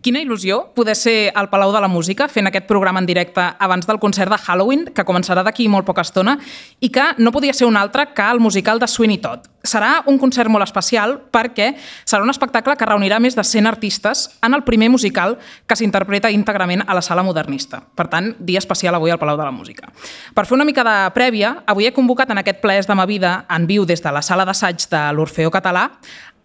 [0.00, 3.84] Quina il·lusió poder ser al Palau de la Música fent aquest programa en directe abans
[3.84, 6.38] del concert de Halloween, que començarà d'aquí molt poca estona,
[6.80, 9.44] i que no podia ser un altre que el musical de Sweeney Todd.
[9.60, 11.74] Serà un concert molt especial perquè
[12.08, 15.36] serà un espectacle que reunirà més de 100 artistes en el primer musical
[15.68, 17.82] que s'interpreta íntegrament a la sala modernista.
[17.84, 19.92] Per tant, dia especial avui al Palau de la Música.
[20.32, 23.44] Per fer una mica de prèvia, avui he convocat en aquest ple de ma vida
[23.52, 25.90] en viu des de la sala d'assaig de l'Orfeo Català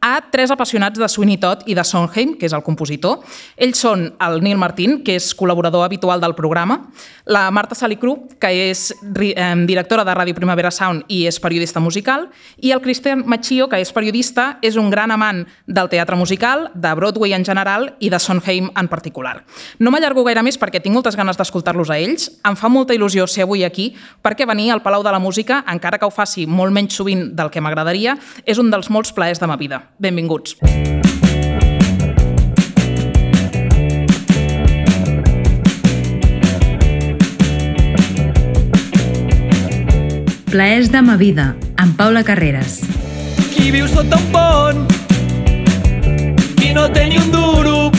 [0.01, 3.23] a tres apassionats de Sweeney Todd i de Sondheim, que és el compositor.
[3.57, 6.91] Ells són el Neil Martín, que és col·laborador habitual del programa,
[7.25, 12.27] la Marta Salicru, que és directora de Ràdio Primavera Sound i és periodista musical,
[12.61, 16.93] i el Cristian Machio, que és periodista, és un gran amant del teatre musical, de
[16.93, 19.39] Broadway en general i de Sondheim en particular.
[19.79, 22.29] No m'allargo gaire més perquè tinc moltes ganes d'escoltar-los a ells.
[22.45, 25.97] Em fa molta il·lusió ser avui aquí perquè venir al Palau de la Música, encara
[25.97, 29.49] que ho faci molt menys sovint del que m'agradaria, és un dels molts plaers de
[29.49, 29.84] ma vida.
[29.97, 30.55] Benvinguts.
[40.55, 42.79] Plaers de ma vida, amb Paula Carreras.
[43.51, 44.85] Qui viu sota un pont?
[46.55, 47.94] Qui no té ni un duro?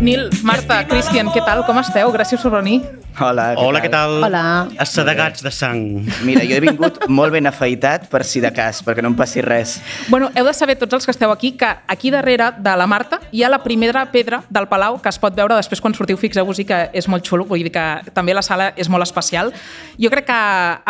[0.00, 1.60] Nil, Marta, Cristian, què tal?
[1.68, 2.08] Com esteu?
[2.14, 2.78] Gràcies per venir.
[3.20, 4.14] Hola, què Hola, què tal?
[4.24, 4.42] Hola.
[4.80, 6.06] Assedegats de sang.
[6.24, 9.44] Mira, jo he vingut molt ben afaitat per si de cas, perquè no em passi
[9.44, 9.74] res.
[10.08, 13.18] Bueno, heu de saber tots els que esteu aquí que aquí darrere de la Marta
[13.30, 16.64] hi ha la primera pedra del Palau que es pot veure després quan sortiu, fixeu-vos-hi
[16.64, 17.84] que és molt xulo, vull dir que
[18.16, 19.52] també la sala és molt especial.
[20.00, 20.40] Jo crec que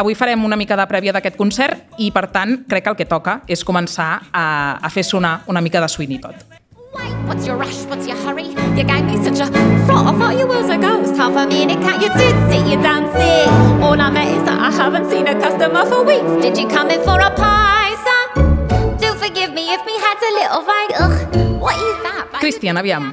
[0.05, 3.11] avui farem una mica de prèvia d'aquest concert i, per tant, crec que el que
[3.11, 4.47] toca és començar a,
[4.79, 6.47] a fer sonar una mica de Sweeney Todd.
[6.95, 7.87] Wait, what's your rush?
[7.91, 8.60] What's your hurry?
[8.81, 9.53] You gave me such a
[9.85, 10.07] fright.
[10.09, 11.15] I thought you was a ghost.
[11.15, 13.53] Half a minute, can't you sit, sit, you dancing?
[13.85, 16.41] All I met is that I haven't seen a customer for weeks.
[16.41, 18.97] Did you come in for a pie, sir?
[18.97, 20.93] Do forgive me if me head's a little vague.
[20.97, 22.29] Ugh, what is that?
[22.33, 22.41] baby?
[22.41, 23.13] Cristian, aviam,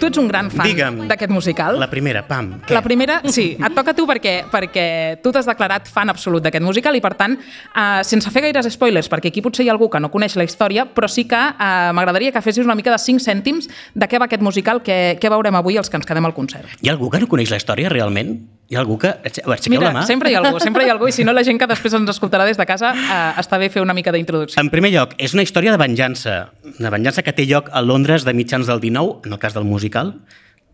[0.00, 1.78] tu ets un gran fan d'aquest musical.
[1.80, 2.52] La primera, pam.
[2.66, 2.74] Què?
[2.76, 4.86] La primera, sí, et toca a tu perquè, perquè
[5.22, 9.10] tu t'has declarat fan absolut d'aquest musical i, per tant, eh, sense fer gaires spoilers,
[9.12, 11.92] perquè aquí potser hi ha algú que no coneix la història, però sí que eh,
[11.96, 15.32] m'agradaria que fessis una mica de 5 cèntims de què va aquest musical, què, què
[15.32, 16.78] veurem avui els que ens quedem al concert.
[16.82, 18.36] Hi ha algú que no coneix la història realment?
[18.68, 19.12] Hi ha algú que...
[19.22, 20.06] Aixe- Aixequeu Mira, la mà.
[20.08, 21.94] sempre hi ha algú, sempre hi ha algú, i si no la gent que després
[21.94, 24.58] ens escoltarà des de casa, eh, està bé fer una mica d'introducció.
[24.58, 26.48] En primer lloc, és una història de venjança.
[26.80, 29.64] Una venjança que té lloc a Londres de mitjans del 19, en el cas del
[29.64, 30.16] musical.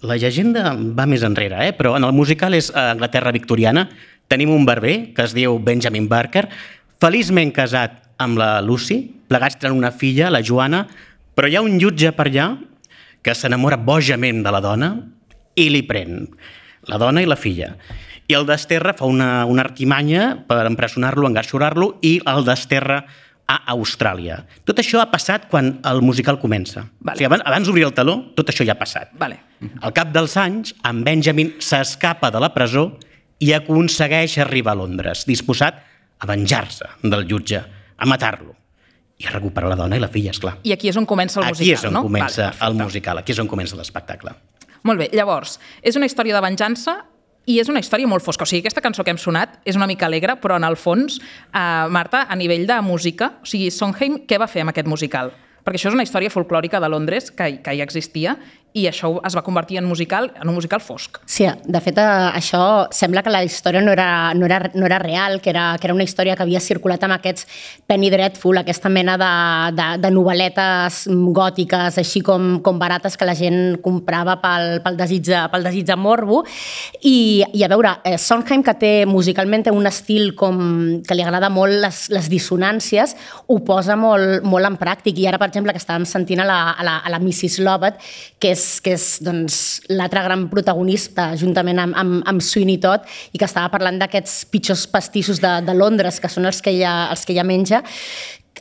[0.00, 1.74] La llegenda va més enrere, eh?
[1.76, 3.84] però en el musical és a Anglaterra victoriana.
[4.26, 6.46] Tenim un barber que es diu Benjamin Barker,
[7.02, 10.86] feliçment casat amb la Lucy, plegats tenen una filla, la Joana,
[11.36, 12.48] però hi ha un jutge per allà
[13.22, 14.90] que s'enamora bojament de la dona
[15.54, 16.24] i li pren
[16.88, 17.74] la dona i la filla.
[18.30, 23.02] I el desterra, fa una, una artimanya per empresonar-lo, engarxorar-lo, i el desterra
[23.52, 24.38] a Austràlia.
[24.68, 26.86] Tot això ha passat quan el musical comença.
[27.00, 27.16] Vale.
[27.16, 29.12] O sigui, abans, abans d'obrir el taló, tot això ja ha passat.
[29.20, 29.40] Vale.
[29.82, 32.88] Al cap dels anys, en Benjamin s'escapa de la presó
[33.42, 35.82] i aconsegueix arribar a Londres, disposat
[36.22, 37.60] a venjar-se del jutge,
[37.98, 38.54] a matar-lo
[39.22, 40.56] i a recuperar la dona i la filla, és clar.
[40.66, 42.02] I aquí és on comença el Aquí musical, és on no?
[42.06, 44.34] comença Vale, el musical, aquí és on comença l'espectacle.
[44.82, 46.98] Molt bé, llavors, és una història de venjança
[47.46, 48.46] i és una història molt fosca.
[48.46, 51.18] O sigui, aquesta cançó que hem sonat és una mica alegre, però en el fons,
[51.18, 55.32] eh, Marta, a nivell de música, o sigui, Sondheim, què va fer amb aquest musical?
[55.62, 58.36] Perquè això és una història folclòrica de Londres que, que ja existia
[58.72, 61.18] i això es va convertir en musical en un musical fosc.
[61.28, 64.98] Sí, de fet, eh, això sembla que la història no era, no era, no era
[64.98, 67.46] real, que era, que era una història que havia circulat amb aquests
[67.86, 69.32] Penny Dreadful, aquesta mena de,
[69.76, 71.02] de, de novel·letes
[71.36, 75.86] gòtiques, així com, com barates que la gent comprava pel, pel, desig, de, pel desig
[75.88, 76.42] de morbo.
[77.02, 80.62] I, I a veure, eh, Sondheim, que té musicalment té un estil com,
[81.04, 83.16] que li agrada molt les, les dissonàncies,
[83.52, 85.20] ho posa molt, molt en pràctic.
[85.20, 87.60] I ara, per exemple, que estàvem sentint a la, a la, a la Mrs.
[87.66, 88.00] Lovett,
[88.40, 89.56] que és que és doncs,
[89.92, 94.86] l'altre gran protagonista, juntament amb, amb, amb Sweeney Todd, i que estava parlant d'aquests pitjors
[94.90, 97.82] pastissos de, de Londres, que són els que ella, els que ella menja,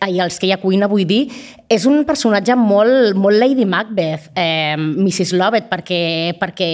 [0.08, 1.26] i els que ella cuina, vull dir,
[1.70, 5.36] és un personatge molt, molt Lady Macbeth, eh, Mrs.
[5.38, 6.02] Lovett, perquè,
[6.42, 6.72] perquè,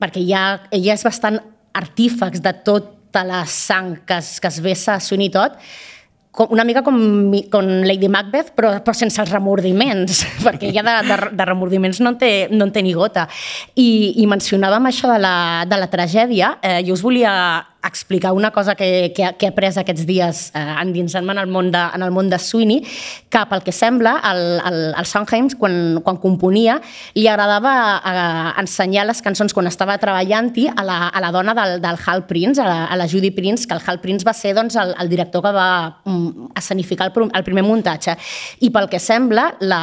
[0.00, 1.40] perquè ella, ella és bastant
[1.76, 5.58] artífex de tota la sang que es, que es vessa a Sweeney Todd,
[6.32, 6.96] com, una mica com,
[7.52, 12.14] com Lady Macbeth, però, però sense els remordiments, perquè ella de, de, de remordiments no
[12.14, 13.28] en té, no en té ni gota.
[13.76, 15.36] I, i mencionàvem això de la,
[15.68, 17.34] de la tragèdia, eh, jo us volia
[17.84, 21.70] explicar una cosa que, que, que he après aquests dies eh, endinsant-me en, el món
[21.74, 22.82] de, en el món de Sweeney,
[23.32, 26.78] que pel que sembla, el, el, el Sondheim, quan, quan componia,
[27.16, 31.78] li agradava eh, ensenyar les cançons quan estava treballant-hi a, la, a la dona del,
[31.82, 34.54] del Hal Prince, a la, a la Judy Prince, que el Hal Prince va ser
[34.58, 35.68] doncs, el, el director que va
[36.04, 38.16] mm, escenificar el, el primer muntatge.
[38.62, 39.82] I pel que sembla, la,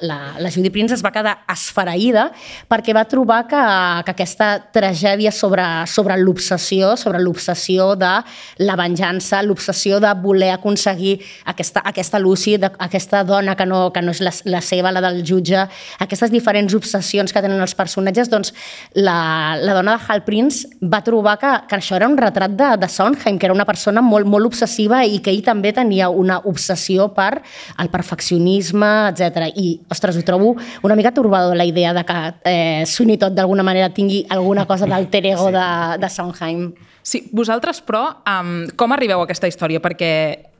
[0.00, 2.28] la, la Judy Prince es va quedar esfereïda
[2.70, 3.62] perquè va trobar que,
[4.06, 8.12] que aquesta tragèdia sobre, sobre l'obsessió, sobre l'obsessió de
[8.58, 14.02] la venjança, l'obsessió de voler aconseguir aquesta, aquesta Lucy, de, aquesta dona que no, que
[14.02, 15.66] no és la, la seva, la del jutge,
[15.98, 18.52] aquestes diferents obsessions que tenen els personatges, doncs
[18.94, 22.70] la, la dona de Hal Prince va trobar que, que això era un retrat de,
[22.78, 26.40] de Sondheim, que era una persona molt, molt obsessiva i que ell també tenia una
[26.48, 27.42] obsessió per
[27.78, 29.50] el perfeccionisme, etc.
[29.56, 33.66] I, ostres, ho trobo una mica torbador la idea de que eh, Sweeney Todd d'alguna
[33.66, 35.58] manera tingui alguna cosa d'alter ego sí.
[35.58, 35.68] de,
[36.02, 36.72] de Sondheim.
[37.02, 39.80] Sí, vosaltres, però, um, com arribeu a aquesta història?
[39.82, 40.10] Perquè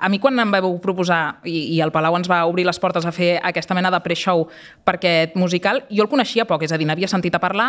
[0.03, 3.07] a mi quan em vau proposar, i, i el Palau ens va obrir les portes
[3.07, 4.49] a fer aquesta mena de pre-show
[4.83, 7.69] per aquest musical, jo el coneixia poc, és a dir, n'havia sentit a parlar,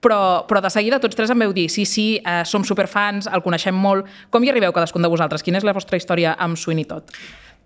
[0.00, 3.44] però, però de seguida tots tres em veu dir sí, sí, eh, som superfans, el
[3.44, 4.08] coneixem molt.
[4.32, 5.44] Com hi arribeu cadascun de vosaltres?
[5.44, 7.12] Quina és la vostra història amb Sweeney Todd?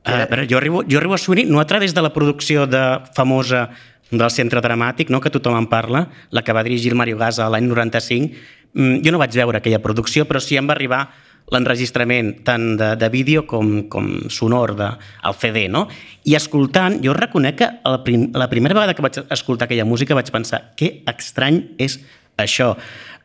[0.08, 2.82] Uh, però jo arribo, jo arribo a Sweeney no a través de la producció de
[3.14, 3.68] famosa
[4.10, 5.20] del Centre Dramàtic, no?
[5.20, 9.12] que tothom en parla, la que va dirigir el Mario Gasa l'any 95, Mm, jo
[9.14, 11.06] no vaig veure aquella producció, però sí em va arribar
[11.52, 14.90] l'enregistrament tant de, de vídeo com, com sonor de,
[15.24, 15.86] al CD, no?
[16.28, 20.16] I escoltant, jo reconec que la, prim, la primera vegada que vaig escoltar aquella música
[20.18, 21.98] vaig pensar que estrany és
[22.38, 22.74] això.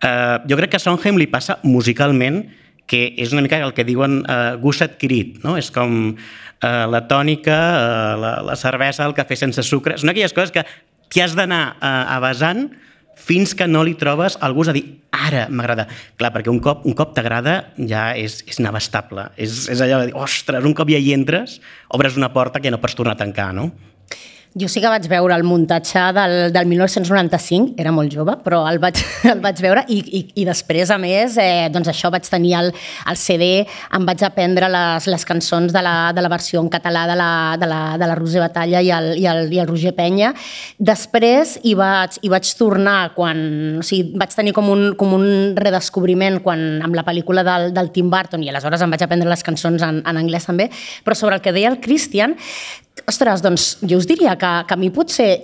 [0.03, 2.43] Uh, jo crec que a Sondheim li passa musicalment
[2.87, 5.55] que és una mica el que diuen uh, gust adquirit, no?
[5.59, 9.95] És com uh, la tònica, uh, la, la cervesa, el cafè sense sucre...
[9.99, 10.65] Són aquelles coses que
[11.11, 12.67] t'hi has d'anar uh, avasant
[13.23, 14.83] fins que no li trobes algú a dir
[15.13, 15.87] ara m'agrada.
[16.19, 19.29] Clar, perquè un cop, un cop t'agrada ja és, és inabastable.
[19.37, 21.59] És, és allò de dir, ostres, un cop ja hi entres,
[21.95, 23.71] obres una porta que ja no pots tornar a tancar, no?
[24.53, 28.77] Jo sí que vaig veure el muntatge del, del 1995, era molt jove, però el
[28.77, 28.99] vaig,
[29.31, 32.69] el vaig veure i, i, i després, a més, eh, doncs això vaig tenir el,
[33.09, 33.47] el CD,
[33.97, 37.31] em vaig aprendre les, les cançons de la, de la versió en català de la,
[37.57, 40.35] de la, de la Roser Batalla i el, i, el, i el Roger Penya.
[40.77, 43.41] Després hi vaig, hi vaig tornar quan...
[43.81, 45.27] O sigui, vaig tenir com un, com un
[45.57, 49.41] redescobriment quan, amb la pel·lícula del, del Tim Burton i aleshores em vaig aprendre les
[49.49, 50.69] cançons en, en anglès també,
[51.01, 52.37] però sobre el que deia el Christian,
[53.09, 55.43] Ostres, doncs jo us diria que, que a mi potser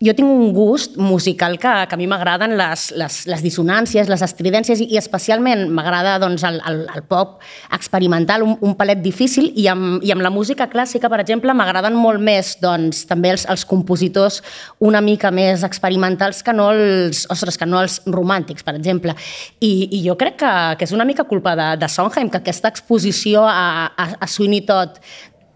[0.00, 4.22] jo tinc un gust musical que, que a mi m'agraden les, les, les dissonàncies, les
[4.24, 7.34] estridències i, i especialment m'agrada doncs, el, el, el pop
[7.76, 11.98] experimental, un, un palet difícil i amb, i amb la música clàssica, per exemple, m'agraden
[12.00, 14.40] molt més doncs, també els, els compositors
[14.80, 19.12] una mica més experimentals que no els, ostres, que no els romàntics, per exemple.
[19.60, 22.72] I, i jo crec que, que és una mica culpa de, de Sondheim, que aquesta
[22.72, 24.96] exposició a, a, a Sweeney Todd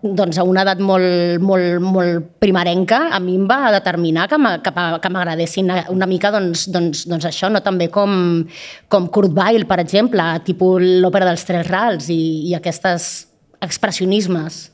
[0.04, 5.72] doncs a una edat molt, molt, molt primerenca, a mi em va determinar que m'agradessin
[5.94, 8.44] una mica doncs, doncs, doncs això, no també com,
[8.92, 12.20] com Kurt Weill, per exemple, tipus l'òpera dels Tres Rals i,
[12.50, 13.26] i aquestes
[13.64, 14.74] expressionismes.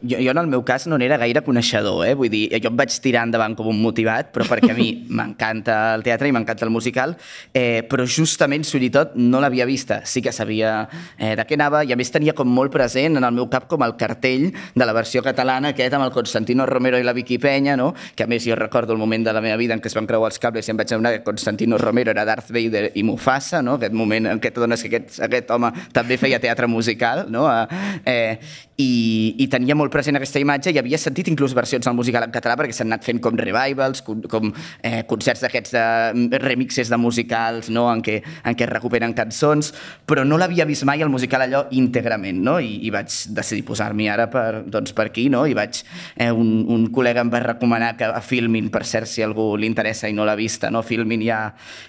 [0.00, 2.14] Jo, jo en el meu cas no n'era gaire coneixedor, eh?
[2.16, 4.86] vull dir, jo em vaig tirar endavant com un motivat, però perquè a mi
[5.18, 7.16] m'encanta el teatre i m'encanta el musical,
[7.52, 11.92] eh, però justament Tot no l'havia vista, sí que sabia eh, de què anava i
[11.92, 14.92] a més tenia com molt present en el meu cap com el cartell de la
[14.92, 17.92] versió catalana aquest amb el Constantino Romero i la Vicky Penya, no?
[18.16, 20.06] que a més jo recordo el moment de la meva vida en què es van
[20.06, 23.62] creuar els cables i em vaig adonar que Constantino Romero era Darth Vader i Mufasa,
[23.62, 23.78] no?
[23.80, 27.48] aquest moment en què t'adones que aquest, aquest home també feia teatre musical, no?
[28.04, 28.38] eh,
[28.82, 28.92] i,
[29.38, 32.56] i tenia molt present aquesta imatge i havia sentit inclús versions del musical en català
[32.58, 35.74] perquè s'han anat fent com revivals, com, com eh, concerts d'aquests
[36.32, 37.88] de remixes de musicals no?
[37.90, 39.72] en, què, en què recuperen cançons,
[40.06, 42.58] però no l'havia vist mai el musical allò íntegrament, no?
[42.62, 45.44] I, i vaig decidir posar-m'hi ara per, doncs, per aquí, no?
[45.48, 45.82] I vaig,
[46.16, 49.68] eh, un, un col·lega em va recomanar que a Filmin, per cert, si algú li
[49.70, 50.84] interessa i no l'ha vista, no?
[50.86, 51.40] Filmin hi ha,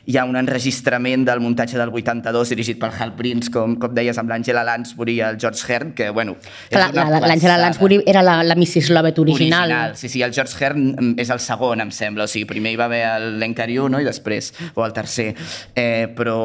[0.09, 4.17] hi ha un enregistrament del muntatge del 82 dirigit per Hal Prince, com, com deies,
[4.21, 6.37] amb l'Àngela Lansbury i el George Hearn, que, bueno,
[6.73, 8.89] L'Àngela Lansbury era la, la Mrs.
[8.89, 9.69] Lovett original.
[9.69, 9.97] original.
[9.97, 12.27] Sí, sí, el George Hearn és el segon, em sembla.
[12.27, 13.05] O sigui, primer hi va haver
[13.39, 14.01] l'Encariu, no?
[14.01, 15.33] i després, o el tercer.
[15.75, 16.37] Eh, però,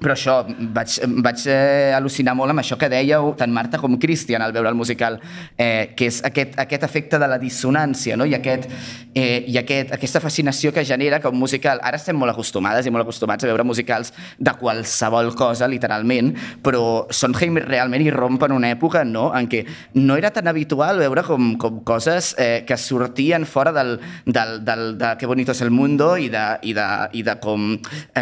[0.00, 4.42] però això, vaig, vaig eh, al·lucinar molt amb això que dèieu tant Marta com Christian
[4.42, 5.18] al veure el musical,
[5.56, 8.26] eh, que és aquest, aquest efecte de la dissonància no?
[8.28, 8.68] I, aquest,
[9.14, 11.82] eh, i aquest, aquesta fascinació que genera que un musical...
[11.84, 16.32] Ara estem molt acostumades i molt acostumats a veure musicals de qualsevol cosa, literalment,
[16.64, 19.30] però Sondheim realment hi romp en una època no?
[19.36, 19.64] en què
[19.98, 24.86] no era tan habitual veure com, com coses eh, que sortien fora del, del, del,
[24.98, 26.86] de Que bonito és el mundo i de, i de,
[27.18, 27.74] i de com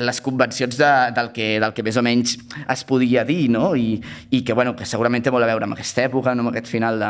[0.08, 3.70] les convencions de, del que del del que més o menys es podia dir, no?
[3.76, 3.98] I,
[4.34, 6.46] i que, bueno, que segurament té molt a veure amb aquesta època, no?
[6.46, 7.00] amb aquest final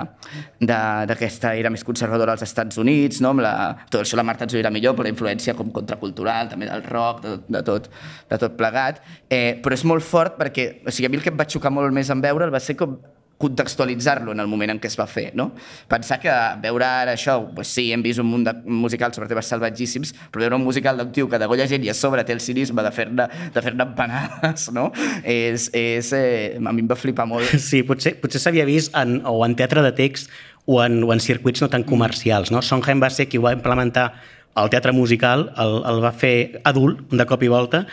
[0.61, 3.33] d'aquesta era més conservadora als Estats Units, no?
[3.37, 3.55] amb la,
[3.91, 6.85] tot això la Marta ens ho dirà millor, però la influència com contracultural, també del
[6.89, 7.91] rock, de, de, tot,
[8.31, 9.03] de tot plegat.
[9.31, 11.73] Eh, però és molt fort perquè, o sigui, a mi el que em va xocar
[11.75, 12.99] molt més en veure'l va ser com
[13.39, 15.53] contextualitzar-lo en el moment en què es va fer, no?
[15.89, 19.47] Pensar que veure ara això, pues sí, hem vist un munt de musicals sobre temes
[19.49, 22.43] salvatgíssims, però veure un musical d'un tio que degolla gent i a sobre té el
[22.43, 24.89] cinisme de fer-ne de fer empanades, no?
[25.23, 27.55] És, és, eh, a mi em va flipar molt.
[27.69, 30.33] Sí, potser, potser s'havia vist en, o en teatre de text
[30.67, 32.63] o en, o en circuits no tan comercials, no?
[32.65, 34.11] Sondheim va ser qui ho va implementar
[34.59, 37.85] al teatre musical, el, el va fer adult, de cop i volta,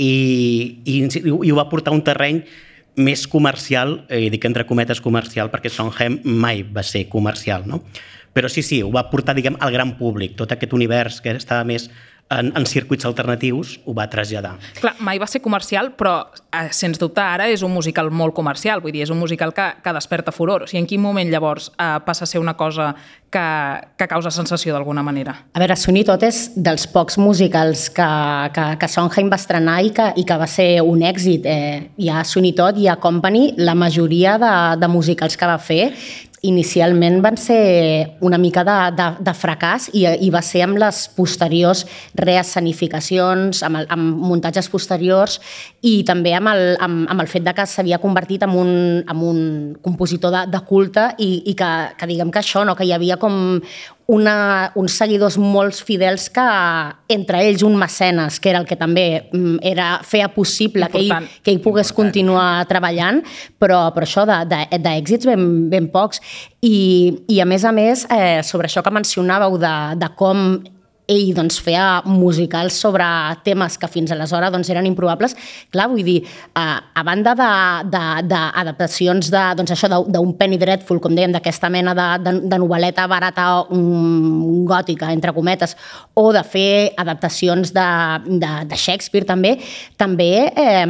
[0.00, 0.12] i,
[0.88, 2.40] i, i ho va portar a un terreny
[2.96, 7.82] més comercial, eh, i dic entre cometes comercial perquè Sondheim mai va ser comercial, no?
[8.34, 10.34] Però sí, sí, ho va portar, diguem, al gran públic.
[10.36, 11.88] Tot aquest univers que estava més
[12.30, 14.54] en, en circuits alternatius ho va traslladar.
[14.80, 18.82] Clar, mai va ser comercial, però eh, sens dubte ara és un musical molt comercial,
[18.84, 20.64] vull dir, és un musical que, que desperta furor.
[20.64, 22.92] O sigui, en quin moment llavors eh, passa a ser una cosa
[23.34, 23.44] que,
[23.98, 25.36] que causa sensació d'alguna manera?
[25.52, 28.10] A veure, Sony tot és dels pocs musicals que,
[28.56, 31.48] que, que Sondheim va estrenar i que, i que va ser un èxit.
[31.48, 35.58] Eh, hi ha Sony tot, hi ha Company, la majoria de, de musicals que va
[35.58, 35.82] fer
[36.44, 41.04] inicialment van ser una mica de, de, de fracàs i, i va ser amb les
[41.16, 41.84] posteriors
[42.20, 45.38] reescenificacions, amb, el, amb muntatges posteriors
[45.82, 48.72] i també amb el, amb, amb el fet de que s'havia convertit en un,
[49.02, 49.40] en un
[49.84, 52.76] compositor de, de culte i, i que, que diguem que això, no?
[52.76, 53.58] que hi havia com
[54.06, 56.44] una, uns seguidors molt fidels que,
[57.14, 61.28] entre ells un mecenes, que era el que també mm, era, feia possible que ell,
[61.42, 61.96] que ell pogués Important.
[62.02, 63.22] continuar treballant,
[63.58, 66.20] però, però això d'èxits ben, ben pocs.
[66.64, 66.76] I,
[67.32, 70.46] I a més a més, eh, sobre això que mencionàveu de, de com
[71.10, 73.04] ell doncs, feia musicals sobre
[73.44, 75.36] temes que fins aleshores doncs, eren improbables.
[75.72, 76.20] Clar, vull dir,
[76.56, 81.94] a, a banda d'adaptacions de, de, doncs, això d'un Penny Dreadful, com dèiem, d'aquesta mena
[81.96, 85.76] de, de, de novel·leta barata um, gòtica, entre cometes,
[86.16, 87.88] o de fer adaptacions de,
[88.40, 89.58] de, de Shakespeare també,
[90.00, 90.86] també eh,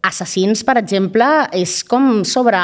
[0.00, 1.26] Assassins, per exemple,
[1.58, 2.58] és com sobre,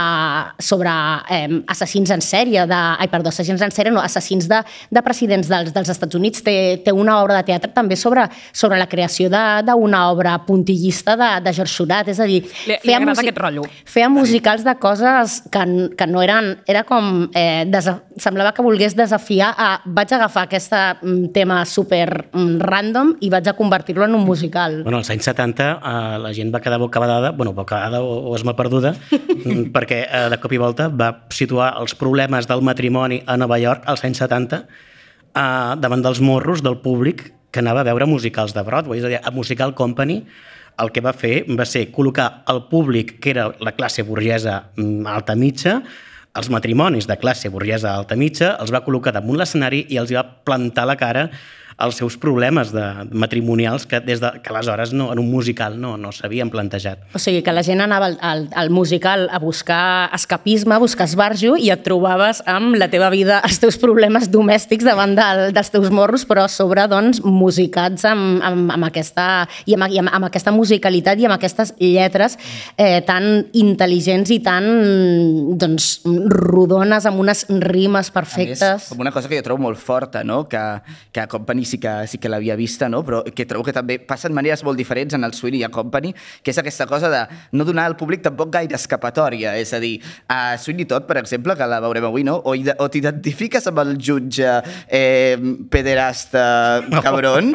[0.62, 0.90] sobre
[1.34, 4.60] eh, assassins en sèrie, de, ai, perdó, assassins en sèrie, no, assassins de,
[4.94, 6.44] de presidents dels, dels Estats Units.
[6.46, 11.30] Té, té una obra de teatre també sobre, sobre la creació d'una obra puntillista de,
[11.44, 12.44] de George Seurat, és a dir...
[12.70, 13.66] Li, li agrada aquest rotllo.
[13.90, 15.66] Feia musicals de coses que,
[15.98, 16.54] que no eren...
[16.70, 17.26] Era com...
[17.34, 19.68] Eh, desa, semblava que volgués desafiar a...
[19.84, 24.82] Vaig agafar aquest mm, tema super mm, random i vaig a convertir-lo en un musical.
[24.86, 28.34] Bueno, als anys 70 eh, la gent va quedar bocabadada bona, bueno, bocada o, o
[28.36, 33.22] esma perduda, mm, perquè eh, de cop i volta va situar els problemes del matrimoni
[33.26, 35.44] a Nova York als anys 70 eh,
[35.80, 38.98] davant dels morros del públic que anava a veure musicals de Broadway.
[38.98, 40.24] És a dir, a Musical Company
[40.82, 45.06] el que va fer va ser col·locar el públic, que era la classe burgesa mm,
[45.06, 45.78] alta mitja,
[46.34, 50.24] els matrimonis de classe burgesa alta mitja, els va col·locar damunt l'escenari i els va
[50.24, 51.28] plantar la cara
[51.78, 55.96] els seus problemes de, matrimonials que des de, que aleshores no, en un musical no,
[55.98, 57.02] no s'havien plantejat.
[57.14, 61.08] O sigui, que la gent anava al, al, al musical a buscar escapisme, a buscar
[61.08, 65.72] esbarjo i et trobaves amb la teva vida, els teus problemes domèstics davant del, dels
[65.74, 69.26] teus morros, però a sobre, doncs, musicats amb, amb, amb, aquesta,
[69.66, 72.38] i amb, i amb, amb aquesta musicalitat i amb aquestes lletres
[72.78, 74.68] eh, tan intel·ligents i tan
[75.58, 75.90] doncs,
[76.30, 78.62] rodones, amb unes rimes perfectes.
[78.62, 80.44] A més, com una cosa que jo trobo molt forta, no?
[80.48, 80.62] que,
[81.14, 83.02] que Company sí que, sí que l'havia vista, no?
[83.04, 86.14] però que trobo que també passen maneres molt diferents en el Sweeney i a Company,
[86.42, 89.54] que és aquesta cosa de no donar al públic tampoc gaire escapatòria.
[89.60, 89.96] És a dir,
[90.28, 92.38] a Sweeney Todd, per exemple, que la veurem avui, no?
[92.44, 94.50] o, o t'identifiques amb el jutge
[94.88, 95.36] eh,
[95.70, 96.44] pederasta
[97.04, 97.52] cabron,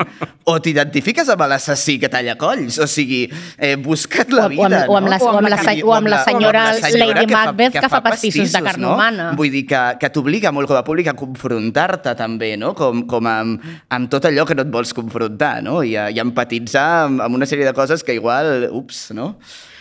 [0.49, 2.79] o t'identifiques amb l'assassí que talla colls.
[2.81, 3.25] O sigui,
[3.57, 5.25] eh, busca't la vida, o, amb, o amb, la, no?
[5.25, 6.63] o amb, la, o amb la senyora, o amb la senyora
[6.99, 8.93] Lady Macbeth que, fa, que fa pastissos, pastissos de carn no?
[8.93, 9.31] humana.
[9.37, 12.73] Vull dir que, que t'obliga molt com a públic a confrontar-te també, no?
[12.77, 15.81] com, com amb, amb amb tot allò que no et vols confrontar, no?
[15.83, 19.33] I, i empatitzar amb, amb una sèrie de coses que igual, ups, no?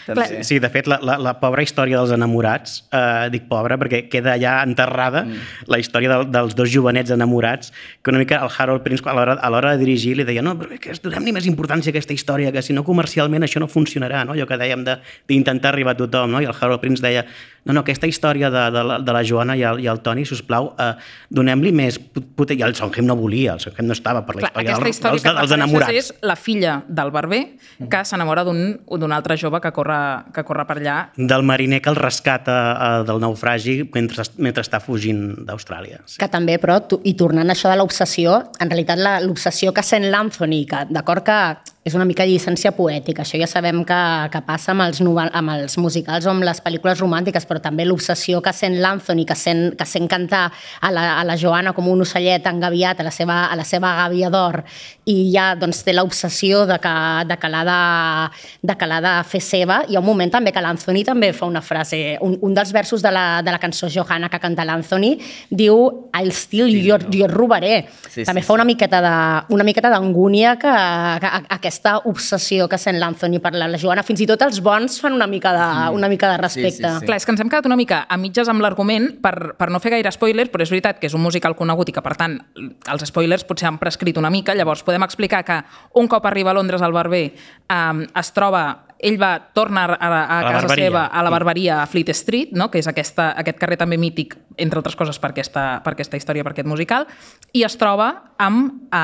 [0.08, 0.40] També.
[0.46, 4.38] Sí, de fet, la, la, la pobra història dels enamorats, eh, dic pobra perquè queda
[4.40, 5.66] ja enterrada mm.
[5.68, 9.36] la història del, dels dos jovenets enamorats, que una mica el Harold Prince a l'hora
[9.36, 12.52] a l'hora de dirigir li deia no, però que donem-li més importància a aquesta història,
[12.54, 14.32] que si no comercialment això no funcionarà, no?
[14.32, 16.40] allò que dèiem d'intentar arribar a tothom, no?
[16.40, 17.26] i el Harold Prince deia
[17.68, 20.24] no, no, aquesta història de, de, la, de la Joana i el, i el Toni,
[20.24, 20.94] si us plau, eh,
[21.28, 21.98] donem-li més...
[21.98, 24.90] Put, I el Sondheim no volia, el Sondheim no estava per la Clar, història, del,
[24.94, 25.98] història dels, dels enamorats.
[26.00, 27.42] és la filla del barber
[27.92, 30.00] que s'enamora d'un altre jove que corre,
[30.32, 30.96] que corre per allà.
[31.18, 36.00] Del mariner que el rescata eh, del naufragi mentre, mentre està fugint d'Austràlia.
[36.06, 36.16] Sí.
[36.22, 40.08] Que també, però, tu, i tornant a això de l'obsessió, en realitat l'obsessió que sent
[40.08, 41.40] l'Anthony, que d'acord que
[41.88, 43.24] és una mica llicència poètica.
[43.24, 43.98] Això ja sabem que,
[44.32, 47.86] que passa amb els, novel, amb els musicals o amb les pel·lícules romàntiques, però també
[47.88, 50.46] l'obsessió que sent l'Anthony, que sent, que sent cantar
[50.80, 53.94] a la, a la Joana com un ocellet engaviat a la seva, a la seva
[54.02, 54.62] gàbia d'or
[55.08, 56.94] i ja doncs, té l'obsessió de que,
[57.28, 57.78] de que l'ha de,
[58.68, 59.80] de, que de fer seva.
[59.88, 63.04] Hi ha un moment també que l'Anthony també fa una frase, un, un dels versos
[63.04, 65.14] de la, de la cançó Johanna que canta l'Anthony
[65.50, 67.74] diu I'll steal, sí, jo, jo et robaré.
[68.08, 69.14] Sí, també sí, fa una miqueta de,
[69.54, 70.74] una miqueta d'angúnia que,
[71.22, 71.77] que, aquesta
[72.08, 75.52] obsessió que sent l'Anthony per la, Joana, fins i tot els bons fan una mica
[75.54, 76.82] de, una mica de respecte.
[76.82, 77.06] Sí, sí, sí.
[77.06, 79.80] Clar, és que ens hem quedat una mica a mitges amb l'argument per, per no
[79.82, 82.38] fer gaire spoilers, però és veritat que és un musical conegut i que, per tant,
[82.58, 84.56] els spoilers potser han prescrit una mica.
[84.58, 85.62] Llavors, podem explicar que
[86.00, 88.66] un cop arriba a Londres al barber eh, es troba
[88.98, 90.88] ell va, torna a, a, a, casa barberia.
[90.88, 92.68] seva, a la barberia, a Fleet Street, no?
[92.70, 96.44] que és aquesta, aquest carrer també mític, entre altres coses, per aquesta, per aquesta història,
[96.46, 97.06] per aquest musical,
[97.54, 98.10] i es troba
[98.42, 98.98] amb eh,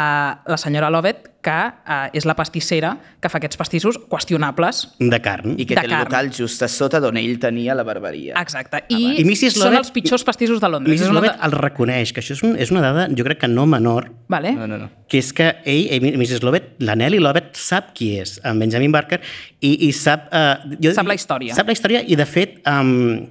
[0.50, 4.80] la senyora Lovett, que eh, és la pastissera que fa aquests pastissos qüestionables.
[4.98, 5.54] De carn.
[5.60, 6.04] I que De té el carn.
[6.08, 8.34] local just a sota d'on ell tenia la barberia.
[8.40, 8.80] Exacte.
[8.88, 9.54] I, I Mrs.
[9.58, 10.96] són Lovett- els pitjors pastissos de Londres.
[11.00, 11.12] Mrs.
[11.14, 14.10] Lovett el reconeix, que això és, un, és una dada, jo crec que no menor,
[14.32, 14.54] Vale?
[14.56, 14.88] No, no, no.
[15.08, 16.42] que és que ell, ell Mrs.
[16.42, 19.20] Lovett, la Nelly Lovett, sap qui és en Benjamin Barker
[19.60, 20.30] i, i sap...
[20.32, 21.54] Uh, jo, Sap la història.
[21.54, 23.26] Sap la història i, de fet, um,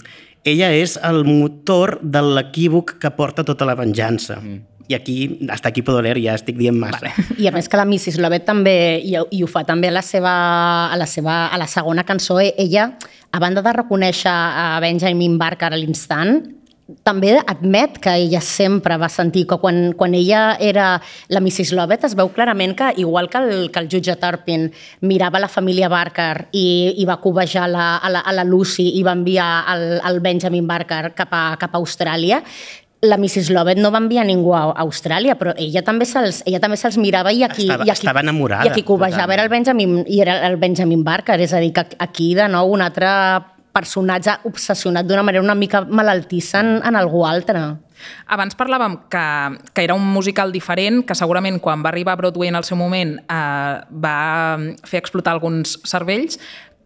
[0.46, 4.38] ella és el motor de l'equívoc que porta tota la venjança.
[4.42, 4.62] Mm.
[4.88, 7.00] I aquí, hasta aquí puedo leer, ja estic dient massa.
[7.00, 7.40] Vale.
[7.40, 8.20] I a més que la Mrs.
[8.20, 10.34] Lovett també, i, i ho fa també a la seva,
[10.92, 12.90] a la, seva, a la segona cançó, e- ella,
[13.32, 16.42] a banda de reconèixer a Benjamin Barker a l'instant,
[17.04, 21.72] també admet que ella sempre va sentir que quan, quan ella era la Mrs.
[21.78, 24.68] Lovett es veu clarament que, igual que el, que el jutge Turpin
[25.02, 29.04] mirava la família Barker i, i va cobejar la, a, la, a la Lucy i
[29.04, 32.44] va enviar el, el Benjamin Barker cap a, cap a Austràlia,
[33.04, 33.50] la Mrs.
[33.52, 37.34] Lovett no va enviar ningú a Austràlia, però ella també se'ls ella també se'ls mirava
[37.36, 40.38] i aquí, Estava- i aquí, estava enamorada, i aquí cobejava era el Benjamin, i era
[40.48, 43.10] el Benjamin Barker, és a dir, que aquí de nou un altre
[43.74, 47.60] personatge obsessionat d'una manera una mica malaltissa en, en algú altre.
[48.28, 49.24] Abans parlàvem que,
[49.74, 52.78] que era un musical diferent, que segurament quan va arribar a Broadway en el seu
[52.78, 56.38] moment eh, va fer explotar alguns cervells.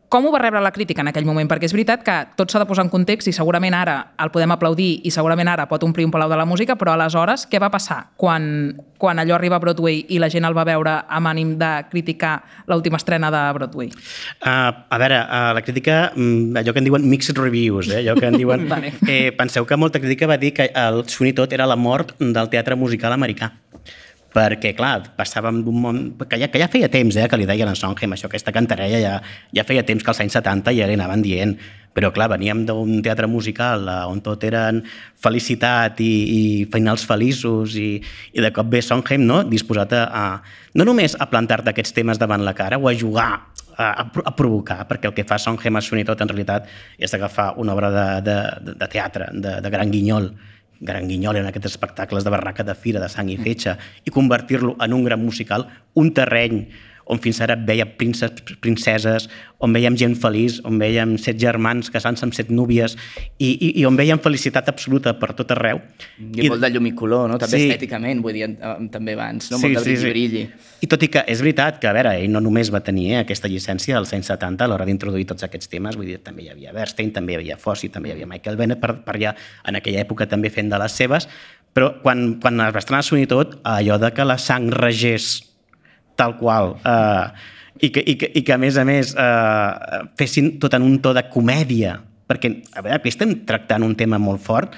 [0.08, 1.50] Com ho va rebre la crítica en aquell moment?
[1.52, 4.54] Perquè és veritat que tot s'ha de posar en context i segurament ara el podem
[4.56, 7.68] aplaudir i segurament ara pot omplir un palau de la música, però aleshores què va
[7.74, 11.58] passar quan, quan allò arriba a Broadway i la gent el va veure amb ànim
[11.60, 12.38] de criticar
[12.72, 13.92] l'última estrena de Broadway?
[14.40, 18.00] Uh, a veure, uh, la crítica, mm, allò que en diuen mixed reviews, eh?
[18.06, 18.64] allò que en diuen...
[18.72, 18.94] Vale.
[19.12, 22.48] eh, penseu que molta crítica va dir que el Sweeney Todd era la mort del
[22.48, 23.52] teatre musical americà
[24.34, 26.00] perquè, clar, passàvem d'un món...
[26.30, 29.00] Que ja, que ja feia temps eh, que li deien a Sondheim això, aquesta cantarella
[29.02, 29.18] ja,
[29.56, 31.56] ja feia temps que als anys 70 ja anaven dient,
[31.98, 34.84] però clar, veníem d'un teatre musical eh, on tot eren
[35.24, 36.42] felicitat i, i
[36.74, 37.98] finals feliços i,
[38.34, 39.42] i de cop ve Sondheim no?
[39.48, 40.26] disposat a, a
[40.78, 43.32] no només a plantar-te aquests temes davant la cara o a jugar
[43.78, 47.14] a, a, pro- a provocar, perquè el que fa Sondheim a Todd en realitat és
[47.14, 50.32] agafar una obra de, de, de teatre, de, de gran guinyol,
[50.82, 54.76] gran guinyol en aquests espectacles de barraca de fira, de sang i fetge, i convertir-lo
[54.84, 56.66] en un gran musical, un terreny
[57.10, 59.28] on fins ara veia princes, princeses,
[59.64, 62.94] on veiem gent feliç, on veiem set germans casant-se amb set núvies
[63.40, 65.82] i, i, i on veiem felicitat absoluta per tot arreu.
[66.20, 67.40] I, molt de llum i color, no?
[67.42, 67.64] També Sí.
[67.64, 67.72] sí.
[67.72, 68.50] estèticament, vull dir,
[68.94, 69.60] també abans, no?
[69.64, 70.44] molt de brilli, brilli.
[70.84, 73.20] I tot i que és veritat que, a veure, ell no només va tenir eh,
[73.24, 76.52] aquesta llicència als anys 70 a l'hora d'introduir tots aquests temes, vull dir, també hi
[76.54, 79.34] havia Bernstein, també hi havia Fosse, també hi havia Michael Bennett, per, per ja
[79.66, 81.30] en aquella època també fent de les seves,
[81.74, 85.48] però quan, quan es va estrenar Sweeney Todd, allò de que la sang regés
[86.18, 90.56] tal qual, eh, i, que, i, que, i que a més a més eh, fessin
[90.62, 94.44] tot en un to de comèdia, perquè a veure, aquí estem tractant un tema molt
[94.44, 94.74] fort,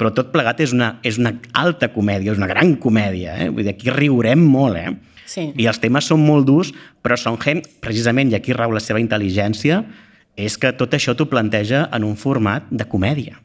[0.00, 3.50] però tot plegat és una, és una alta comèdia, és una gran comèdia, eh?
[3.52, 4.94] vull dir, aquí riurem molt, eh?
[5.30, 5.50] Sí.
[5.60, 6.72] I els temes són molt durs,
[7.04, 9.84] però Sondheim, precisament, i aquí rau la seva intel·ligència,
[10.40, 13.36] és que tot això t'ho planteja en un format de comèdia.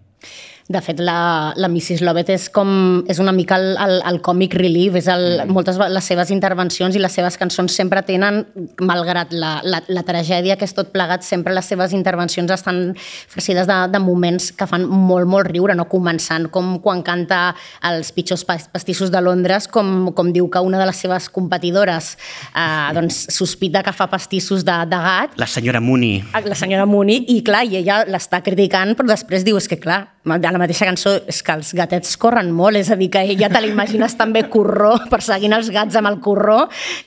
[0.68, 2.02] De fet, la, la Mrs.
[2.02, 5.54] Lovett és, com, és una mica el, el, el comic relief, és el, mm.
[5.54, 8.40] moltes de les seves intervencions i les seves cançons sempre tenen,
[8.82, 13.70] malgrat la, la, la tragèdia que és tot plegat, sempre les seves intervencions estan farcides
[13.70, 15.86] de, de moments que fan molt, molt riure, no?
[15.92, 17.44] començant com quan canta
[17.86, 22.16] els pitjors pas- pastissos de Londres, com, com diu que una de les seves competidores
[22.56, 27.22] eh, doncs, sospita que fa pastissos de, de gat, La senyora Mooney, la senyora Mooney,
[27.38, 30.08] i clar, i ella l'està criticant, però després diu, és que clar,
[30.56, 33.62] la mateixa cançó és que els gatets corren molt, és a dir, que ja te
[33.64, 36.62] l'imagines també corró, perseguint els gats amb el corró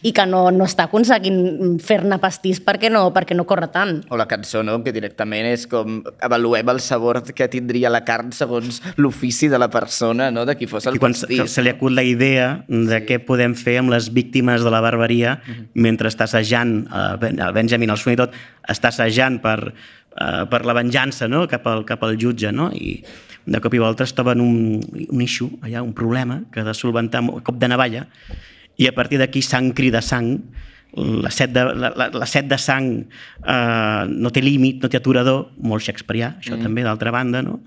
[0.04, 4.02] i que no, no està aconseguint fer-ne pastís perquè no, perquè no corre tant.
[4.12, 4.78] O la cançó, no?
[4.84, 9.70] que directament és com avaluem el sabor que tindria la carn segons l'ofici de la
[9.72, 10.44] persona, no?
[10.48, 11.54] de qui fos el I quan se, pastís.
[11.54, 15.38] se li acut la idea de què podem fer amb les víctimes de la barbaria
[15.74, 18.36] mentre està assajant, eh, el Benjamin, el Sweeney tot,
[18.68, 21.46] està assajant per, eh, per la venjança no?
[21.48, 22.70] cap, al, cap al jutge, no?
[22.74, 22.98] i
[23.48, 26.76] de cop i volta es troben un, un issue, allà, un problema que ha de
[26.76, 28.06] solventar un cop de navalla,
[28.78, 30.36] i a partir d'aquí sang crida sang,
[30.98, 35.00] la set de, la, la, la set de sang eh, no té límit, no té
[35.00, 36.64] aturador, molt shakespearià, això mm.
[36.64, 37.60] també, d'altra banda, no?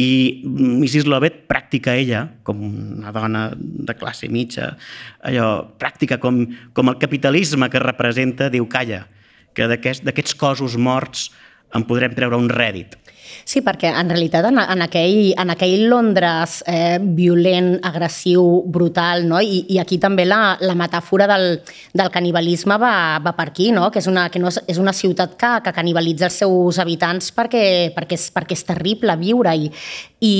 [0.00, 1.06] I Mrs.
[1.06, 4.72] Lovett pràctica ella, com una dona de classe mitja,
[5.22, 6.40] allò, pràctica com,
[6.74, 9.04] com el capitalisme que representa, diu, calla,
[9.54, 11.28] que d'aquests d'aquests cossos morts
[11.74, 12.96] en podrem treure un rèdit.
[13.44, 19.40] Sí, perquè en realitat en, en, aquell, en aquell Londres eh, violent, agressiu, brutal, no?
[19.42, 21.48] I, i aquí també la, la metàfora del,
[21.92, 22.94] del canibalisme va,
[23.24, 23.90] va per aquí, no?
[23.90, 27.32] que, és una, que no és, és una ciutat que, que canibalitza els seus habitants
[27.34, 27.64] perquè,
[27.96, 29.72] perquè, és, perquè és terrible viure-hi.
[30.24, 30.34] I,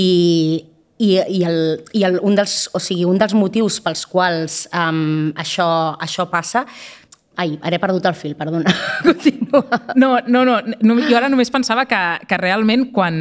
[0.99, 1.59] i, i, el,
[1.93, 5.67] i el, un, dels, o sigui, un dels motius pels quals um, això,
[6.03, 6.65] això passa
[7.37, 8.71] Ai, ara he perdut el fil, perdona.
[9.03, 9.65] Continua.
[9.99, 13.17] No, no, no, no, jo ara només pensava que, que realment quan,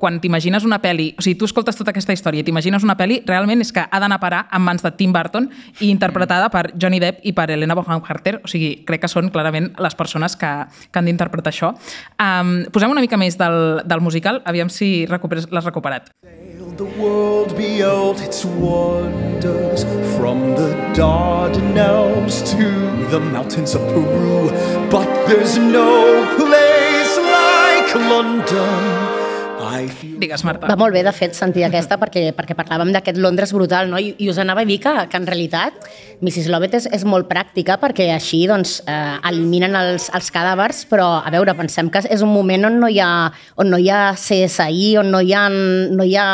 [0.00, 3.22] quan t'imagines una pel·li, o sigui, tu escoltes tota aquesta història i t'imagines una pel·li,
[3.28, 5.48] realment és que ha d'anar a parar en mans de Tim Burton
[5.80, 9.32] i interpretada per Johnny Depp i per Helena Bonham Carter, o sigui, crec que són
[9.32, 10.52] clarament les persones que,
[10.90, 11.72] que han d'interpretar això.
[12.20, 16.12] Um, posem una mica més del, del musical, aviam si l'has recuperat.
[16.76, 19.84] The world beheld its wonders
[20.16, 22.66] from the Dardanelles to
[23.10, 23.20] the
[23.54, 24.50] mountains of Peru.
[24.90, 29.23] But there's no place like London.
[30.20, 30.68] Digues, Marta.
[30.70, 33.98] Va molt bé, de fet, sentir aquesta perquè, perquè parlàvem d'aquest Londres brutal, no?
[34.00, 35.78] I, I us anava a dir que, que en realitat
[36.20, 36.48] Mrs.
[36.52, 41.32] Lovett és, és molt pràctica perquè així doncs, eh, eliminen els, els cadàvers, però a
[41.34, 43.10] veure, pensem que és un moment on no hi ha,
[43.60, 46.28] on no hi ha CSI, on no hi ha, no hi ha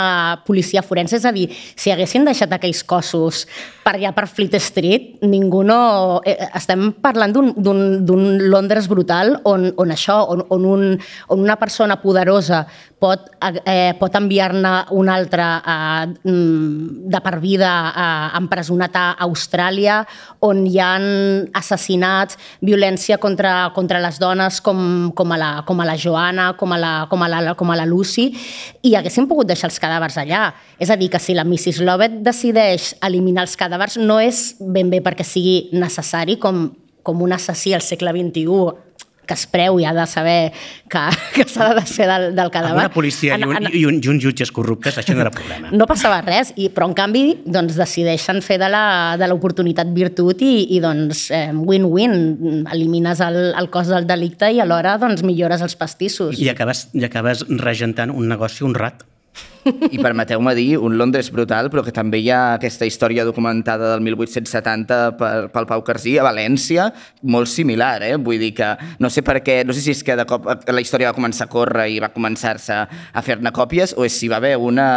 [0.47, 3.45] policia forense, és a dir, si haguessin deixat aquells cossos
[3.85, 5.81] per allà per Fleet Street, ningú no...
[6.29, 10.85] Eh, estem parlant d'un- d'un d'un Londres brutal on, on això, on, on, un,
[11.33, 12.65] on una persona poderosa
[13.01, 13.20] pot,
[13.65, 20.01] eh, pot enviar-ne una altra eh, mm, de per vida eh, empresonat a Austràlia,
[20.47, 20.91] on hi ha
[21.61, 26.73] assassinats, violència contra, contra les dones com, com, a la, com a la Joana, com
[26.73, 28.31] a la, com, a la, com a la Lucy,
[28.83, 30.51] i haguessin pogut deixar els cadàvers allà.
[30.81, 31.83] És a dir, que si la Mrs.
[31.87, 36.69] Lovett decideix eliminar els cadàvers no és ben bé perquè sigui necessari com,
[37.03, 38.91] com un assassí al segle XXI
[39.31, 40.51] que es preu i ha de saber
[40.91, 41.05] que,
[41.39, 42.81] que s'ha de desfer del, del Amb cadàver.
[42.83, 45.31] una policia i, un, En- en- i, un, i uns jutges corruptes, això no era
[45.35, 45.71] problema.
[45.71, 50.81] no passava res, i, però en canvi doncs, decideixen fer de l'oportunitat virtut i, i
[50.83, 56.39] doncs eh, win-win, elimines el, el cost del delicte i alhora doncs, millores els pastissos.
[56.43, 59.05] I acabes, i acabes regentant un negoci honrat.
[59.65, 64.05] I permeteu-me dir, un Londres brutal, però que també hi ha aquesta història documentada del
[64.07, 66.89] 1870 per, pel Pau Carsí a València,
[67.23, 68.15] molt similar, eh?
[68.17, 68.71] Vull dir que
[69.03, 71.49] no sé per què, no sé si és que de cop la història va començar
[71.49, 74.89] a córrer i va començar-se a fer-ne còpies o és si va haver una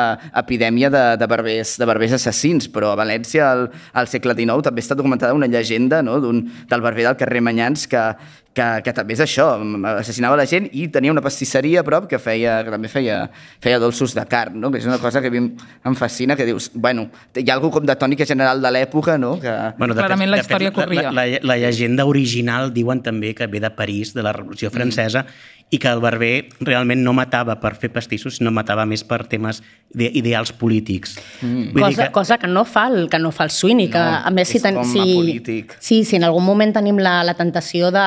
[0.43, 4.83] epidèmia de, de, barbers, de barbers assassins, però a València al, al segle XIX també
[4.83, 6.19] està documentada una llegenda no?
[6.23, 8.03] d'un del barber del carrer Manyans que,
[8.53, 9.47] que, que també és això,
[9.95, 13.23] assassinava la gent i tenia una pastisseria a prop que, feia, que també feia,
[13.63, 14.71] feia dolços de carn, no?
[14.71, 17.79] que és una cosa que a mi em, fascina, que dius, bueno, hi ha alguna
[17.79, 19.35] com de tònica general de l'època, no?
[19.41, 19.53] Que...
[19.79, 21.09] Bueno, Clarament la història la, corria.
[21.09, 25.25] La, la, la llegenda original diuen també que ve de París, de la Revolució Francesa,
[25.73, 29.63] i que el barber realment no matava per fer pastissos, sinó matava més per temes
[29.93, 31.15] ide ideals polítics.
[31.41, 31.73] Mm.
[31.79, 34.51] Cosa, cosa que no fa el, que no fa el Sweeney, que No, a més
[34.53, 35.41] si, com si,
[35.79, 38.05] sí, si en algun moment tenim la, la tentació de,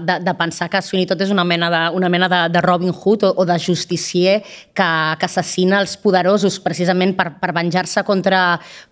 [0.00, 2.92] de, de pensar que Sweeney tot és una mena de, una mena de, de Robin
[2.92, 8.42] Hood o, o de justicier que, que assassina els poderosos precisament per, per venjar-se contra,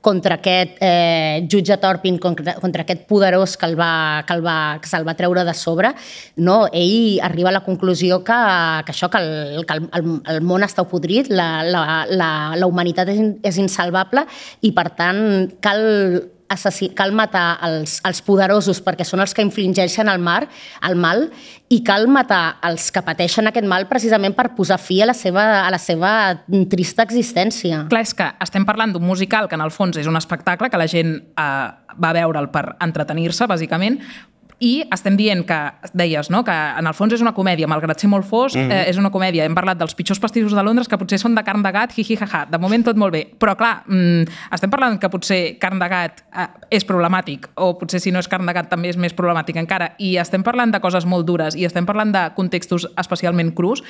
[0.00, 4.58] contra aquest eh, jutge Torpin, contra, contra aquest poderós que, el va, que, el va,
[4.82, 5.92] que se'l va treure de sobre,
[6.36, 8.38] no, ell arriba a la conclusió que,
[8.86, 12.70] que això, que el, que el, el, el món està podrit, la, la, la, la
[12.70, 14.26] humanitat és, és insalvable
[14.62, 15.20] i, per tant,
[15.64, 15.84] cal
[16.52, 20.46] assassi cal matar els, els poderosos perquè són els que infligeixen el, mar,
[20.86, 21.26] el mal
[21.72, 25.46] i cal matar els que pateixen aquest mal precisament per posar fi a la seva,
[25.64, 26.12] a la seva
[26.70, 27.84] trista existència.
[27.90, 30.80] Clar, és que estem parlant d'un musical que en el fons és un espectacle que
[30.80, 34.00] la gent eh, va veure'l per entretenir-se, bàsicament,
[34.58, 35.56] i estem dient que,
[35.92, 36.42] deies, no?
[36.44, 38.72] que en el fons és una comèdia, malgrat ser molt fosc, mm.
[38.72, 39.44] eh, és una comèdia.
[39.44, 42.16] Hem parlat dels pitjors pastissos de Londres, que potser són de carn de gat, hi-hi,
[42.22, 42.44] ha-ha.
[42.48, 43.24] De moment tot molt bé.
[43.36, 48.00] Però, clar, mm, estem parlant que potser carn de gat eh, és problemàtic, o potser
[48.00, 50.80] si no és carn de gat també és més problemàtic encara, i estem parlant de
[50.80, 53.84] coses molt dures, i estem parlant de contextos especialment crus,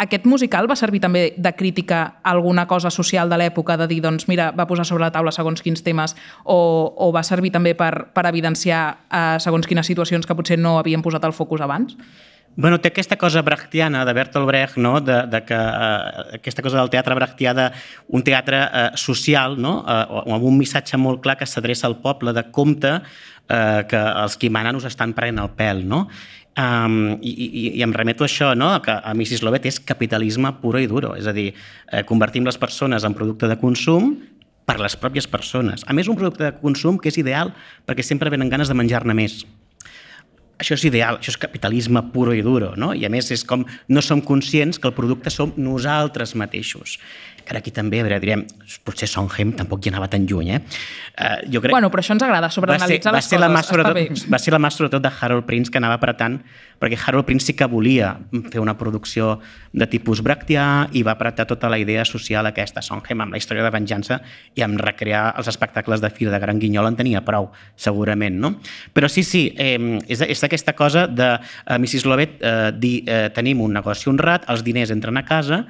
[0.00, 4.00] aquest musical va servir també de crítica a alguna cosa social de l'època, de dir,
[4.00, 6.56] doncs, mira, va posar sobre la taula segons quins temes, o,
[6.96, 11.02] o va servir també per, per evidenciar eh, segons quines situacions que potser no havien
[11.02, 11.96] posat el focus abans?
[12.56, 15.00] Bueno, té aquesta cosa brechtiana de Bertolt Brecht, no?
[15.00, 19.84] de, de que eh, aquesta cosa del teatre brechtià d'un teatre eh, social, no?
[19.86, 24.36] eh, amb un missatge molt clar que s'adreça al poble de compte eh, que els
[24.36, 25.84] qui manen us estan prenent el pèl.
[25.86, 26.08] No?
[26.58, 28.72] Um, i, i, I em remeto a això, no?
[28.82, 29.44] que a Mrs.
[29.46, 31.52] Lovett és capitalisme puro i duro, és a dir,
[31.86, 34.16] eh, convertim les persones en producte de consum
[34.66, 35.86] per les pròpies persones.
[35.86, 37.54] A més, un producte de consum que és ideal
[37.86, 39.44] perquè sempre venen ganes de menjar-ne més.
[40.60, 42.92] Això és ideal, això és capitalisme puro i duro, no?
[42.92, 46.98] I a més és com no som conscients que el producte som nosaltres mateixos
[47.50, 48.44] ara aquí també, a veure, direm,
[48.86, 50.60] potser Sondheim tampoc hi anava tan lluny, eh?
[51.18, 51.74] Uh, jo crec...
[51.74, 54.70] Bueno, però això ens agrada, sobreanalitzar les coses, la mà, sobretot, Va ser la mà
[54.72, 56.38] sobretot de Harold Prince que anava apretant,
[56.80, 58.14] perquè Harold Prince sí que volia
[58.52, 59.34] fer una producció
[59.72, 60.64] de tipus brechtià
[60.96, 62.82] i va apretar tota la idea social aquesta.
[62.84, 64.20] Sondheim amb la història de venjança
[64.56, 68.54] i amb recrear els espectacles de Fira de Gran Guinyol en tenia prou, segurament, no?
[68.96, 72.06] Però sí, sí, eh, és, és aquesta cosa de uh, Mrs.
[72.08, 75.64] Lovett eh, dir eh, tenim un negoci honrat, els diners entren a casa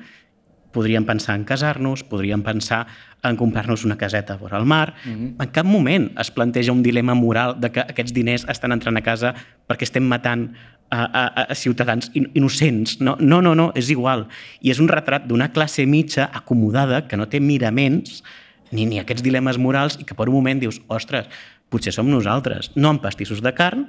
[0.72, 2.86] podríem pensar en casar-nos, podríem pensar
[3.22, 4.94] en comprar-nos una caseta vora el mar.
[5.04, 5.42] Mm -hmm.
[5.42, 9.02] En cap moment es planteja un dilema moral de que aquests diners estan entrant a
[9.02, 9.34] casa
[9.68, 10.54] perquè estem matant
[10.90, 13.00] a, a, a ciutadans innocents.
[13.00, 14.26] No, no, no, no, és igual.
[14.60, 18.22] I és un retrat d'una classe mitja acomodada que no té miraments
[18.70, 21.26] ni, ni aquests dilemes morals i que per un moment dius, ostres,
[21.70, 23.86] potser som nosaltres, no amb pastissos de carn,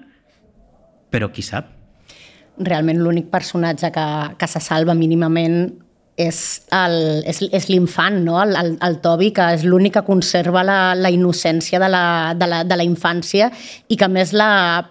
[1.11, 1.65] però qui sap?
[2.61, 5.71] Realment l'únic personatge que, que se salva mínimament
[6.19, 6.39] és,
[6.75, 8.35] el, és, és l'infant, no?
[8.41, 12.03] el, el, el Tobi, que és l'únic que conserva la, la innocència de la,
[12.37, 13.47] de, la, de la infància
[13.87, 14.49] i que més la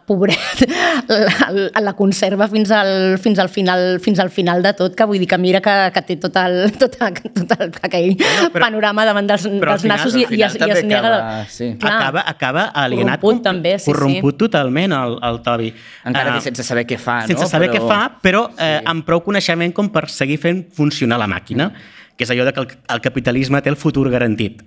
[0.08, 0.64] pobret
[1.12, 5.20] la, la conserva fins al, fins, al final, fins al final de tot, que vull
[5.20, 9.06] dir que mira que, que té tot, el, tot, tot el, aquell no, però, panorama
[9.10, 11.04] davant dels, dels final, nassos i, i, es, i es nega...
[11.10, 11.70] Acaba, sí.
[11.80, 14.42] Clar, acaba, acaba alienat, corromput, també, sí, corromput sí.
[14.46, 15.70] totalment el, el Tobi.
[16.08, 17.44] Encara uh, que sense saber què fa, sense no?
[17.44, 17.78] Sense saber però...
[17.78, 18.84] què fa, però eh, sí.
[18.90, 21.70] amb prou coneixement com per seguir fent funcionar la màquina,
[22.16, 24.62] que és allò de que el, el capitalisme té el futur garantit.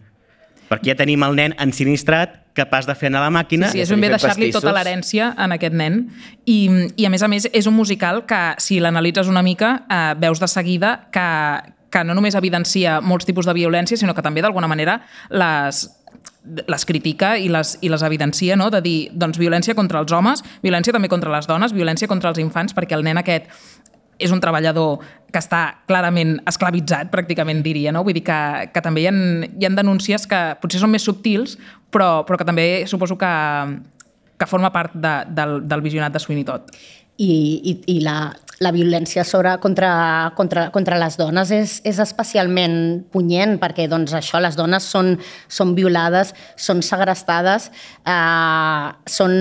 [0.70, 3.70] Perquè ja tenim el nen ensinistrat, capaç de fer anar la màquina...
[3.70, 6.00] Sí, sí és ben bé deixar-li tota l'herència en aquest nen.
[6.46, 6.58] I,
[6.96, 10.42] I, a més a més, és un musical que, si l'analitzes una mica, eh, veus
[10.42, 11.26] de seguida que,
[11.94, 15.86] que no només evidencia molts tipus de violència, sinó que també, d'alguna manera, les,
[16.44, 18.70] les critica i les, i les evidencia, no?
[18.74, 22.42] de dir, doncs, violència contra els homes, violència també contra les dones, violència contra els
[22.44, 23.50] infants, perquè el nen aquest
[24.20, 28.04] és un treballador que està clarament esclavitzat, pràcticament diria, no?
[28.06, 28.40] Vull dir que,
[28.74, 31.58] que també hi ha, hi ha denúncies que potser són més subtils,
[31.94, 33.34] però, però que també suposo que,
[34.38, 36.70] que forma part de, del, del visionat de Sweeney Todd.
[37.22, 37.34] I,
[37.70, 42.76] i, i la, la violència sobre, contra, contra, contra les dones és, és especialment
[43.14, 45.16] punyent perquè doncs, això les dones són,
[45.48, 47.70] són violades, són segrestades,
[48.06, 49.34] eh, són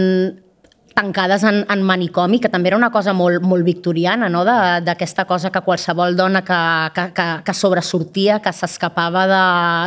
[0.94, 4.44] tancades en, en manicomi, que també era una cosa molt, molt victoriana, no?
[4.44, 6.60] d'aquesta cosa que qualsevol dona que,
[6.94, 9.42] que, que, que sobresortia, que s'escapava de...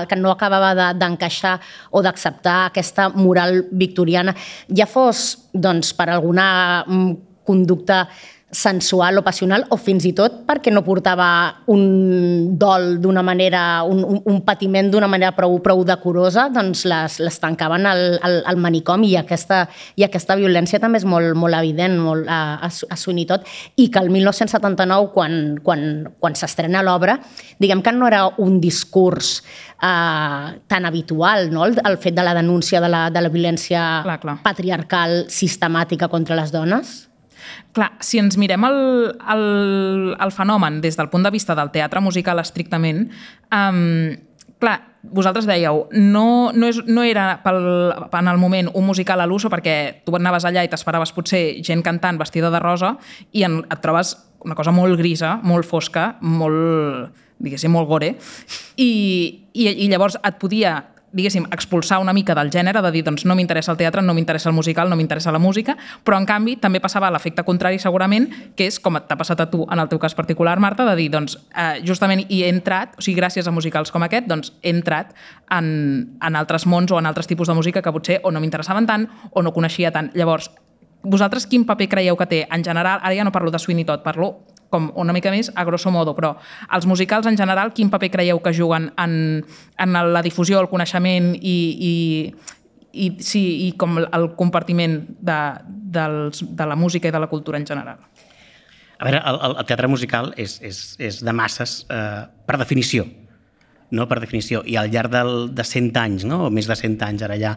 [0.10, 4.36] que no acabava d'encaixar de, o d'acceptar aquesta moral victoriana,
[4.70, 6.48] ja fos doncs, per alguna
[6.88, 7.14] mm,
[7.46, 8.06] conducta
[8.56, 11.28] sensual o passional o fins i tot perquè no portava
[11.72, 17.20] un dol d'una manera, un, un, un patiment d'una manera prou, prou decorosa, doncs les,
[17.20, 19.66] les tancaven al, al, al manicomi i aquesta,
[20.00, 23.44] i aquesta violència també és molt, molt evident molt a, a, a Sweeney Todd
[23.82, 25.88] i que el 1979, quan, quan,
[26.22, 27.18] quan s'estrena l'obra,
[27.60, 29.42] diguem que no era un discurs
[29.82, 31.66] eh, tan habitual, no?
[31.68, 34.40] el, el fet de la denúncia de la, de la violència clar, clar.
[34.46, 36.96] patriarcal sistemàtica contra les dones?
[37.76, 38.80] Clar, si ens mirem el,
[39.34, 39.46] el,
[40.20, 43.10] el fenomen des del punt de vista del teatre musical estrictament,
[43.52, 44.16] um,
[44.60, 44.78] clar,
[45.12, 47.60] vosaltres dèieu, no, no, és, no era pel,
[48.08, 51.84] en el moment un musical a l'uso perquè tu anaves allà i t'esperaves potser gent
[51.86, 52.96] cantant vestida de rosa
[53.36, 58.12] i en, et trobes una cosa molt grisa, molt fosca, molt, diguéssim, molt gore,
[58.78, 58.92] i,
[59.54, 60.78] i, i llavors et podia
[61.16, 64.50] diguéssim, expulsar una mica del gènere, de dir, doncs no m'interessa el teatre, no m'interessa
[64.52, 68.68] el musical, no m'interessa la música, però en canvi també passava l'efecte contrari segurament, que
[68.68, 71.38] és com t'ha passat a tu en el teu cas particular, Marta, de dir, doncs
[71.56, 75.16] eh, justament hi he entrat, o sigui, gràcies a musicals com aquest, doncs he entrat
[75.56, 78.88] en, en altres mons o en altres tipus de música que potser o no m'interessaven
[78.90, 80.12] tant o no coneixia tant.
[80.20, 80.52] Llavors,
[81.06, 84.04] vosaltres quin paper creieu que té en general, ara ja no parlo de Sweeney Todd,
[84.04, 84.42] parlo
[84.76, 86.36] com una mica més a grosso modo, però
[86.76, 89.16] els musicals en general quin paper creieu que juguen en,
[89.80, 91.58] en la difusió, el coneixement i,
[91.90, 91.96] i,
[92.92, 95.40] i, sí, i com el compartiment de,
[95.96, 98.04] dels, de la música i de la cultura en general?
[98.96, 103.04] A veure, el, el teatre musical és, és, és de masses eh, per definició,
[103.92, 104.08] no?
[104.08, 104.62] per definició.
[104.64, 106.46] I al llarg del, de 100 anys, no?
[106.48, 107.56] o més de 100 anys ara ja,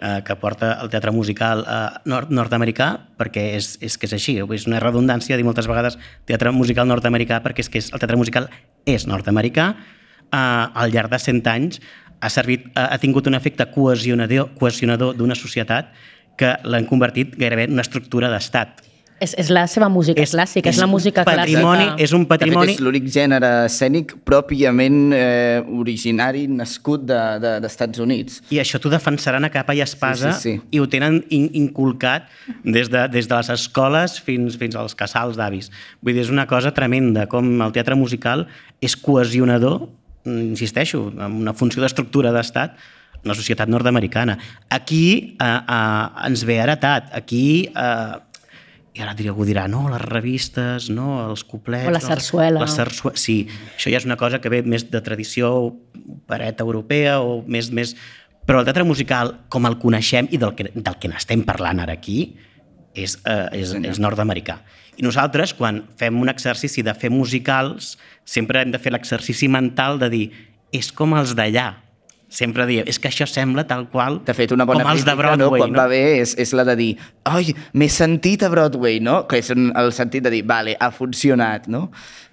[0.00, 1.78] eh, que porta el teatre musical eh,
[2.10, 6.52] nord nord-americà, perquè és, és que és així, és una redundància dir moltes vegades teatre
[6.56, 8.48] musical nord-americà, perquè és que és, el teatre musical
[8.88, 9.72] és nord-americà,
[10.30, 11.80] eh, al llarg de 100 anys
[12.20, 15.92] ha, servit, ha, ha tingut un efecte cohesionador, cohesionador d'una societat
[16.40, 18.80] que l'han convertit gairebé en una estructura d'estat
[19.20, 22.04] És, és la seva música és, clàssica, és, és la música patrimoni, clàssica.
[22.06, 22.70] És un patrimoni...
[22.70, 28.38] De fet, és l'únic gènere escènic pròpiament eh, originari nascut d'Estats de, de, Units.
[28.54, 30.70] I això t'ho defensaran a capa i espasa sí, sí, sí.
[30.72, 32.30] i ho tenen in, inculcat
[32.64, 35.68] des de, des de les escoles fins, fins als casals d'avis.
[36.00, 38.46] Vull dir, és una cosa tremenda, com el teatre musical
[38.80, 39.84] és cohesionador,
[40.24, 42.80] insisteixo, amb una funció d'estructura d'estat,
[43.24, 44.38] la societat nord-americana.
[44.72, 48.29] Aquí eh, eh, ens ve heretat, aquí eh,
[48.90, 51.86] i ara algú dirà, no, les revistes, no, els coplets...
[51.86, 52.58] O la sarsuela.
[52.58, 53.18] No, la sarsuela.
[53.20, 53.44] Sí,
[53.76, 57.70] això ja és una cosa que ve més de tradició opereta europea o més...
[57.70, 57.94] més...
[58.48, 61.94] Però el teatre musical, com el coneixem i del que, del que n'estem parlant ara
[61.94, 62.32] aquí,
[62.98, 64.58] és, eh, és, és nord-americà.
[64.98, 67.94] I nosaltres, quan fem un exercici de fer musicals,
[68.26, 70.24] sempre hem de fer l'exercici mental de dir
[70.74, 71.68] és com els d'allà,
[72.30, 75.14] sempre diem, és que això sembla tal qual de fet, una bona com els de
[75.18, 75.42] Broadway.
[75.42, 75.50] No?
[75.58, 75.80] Quan no?
[75.82, 76.90] va bé és, és la de dir
[77.30, 79.24] oi, m'he sentit a Broadway, no?
[79.28, 81.88] Que és el sentit de dir, vale, ha funcionat, no?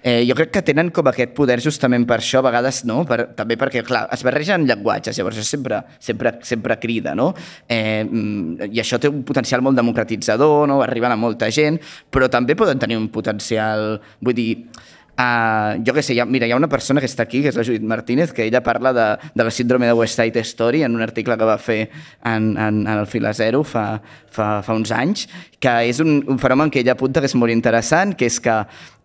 [0.07, 3.01] Eh, jo crec que tenen com aquest poder justament per això, a vegades, no?
[3.10, 7.31] Per, també perquè, clar, es barregen llenguatges, llavors això sempre, sempre, sempre crida, no?
[7.67, 8.05] Eh,
[8.69, 10.79] I això té un potencial molt democratitzador, no?
[10.86, 11.81] Arriben a molta gent,
[12.13, 14.51] però també poden tenir un potencial, vull dir,
[15.17, 17.56] Uh, jo què sé, ja, mira, hi ha una persona que està aquí, que és
[17.58, 20.93] la Judit Martínez, que ella parla de, de la síndrome de West Side Story en
[20.93, 21.80] un article que va fer
[22.23, 25.25] en, en, en el Fila Zero fa, fa, fa uns anys,
[25.58, 28.60] que és un, un fenomen que ella apunta que és molt interessant, que és que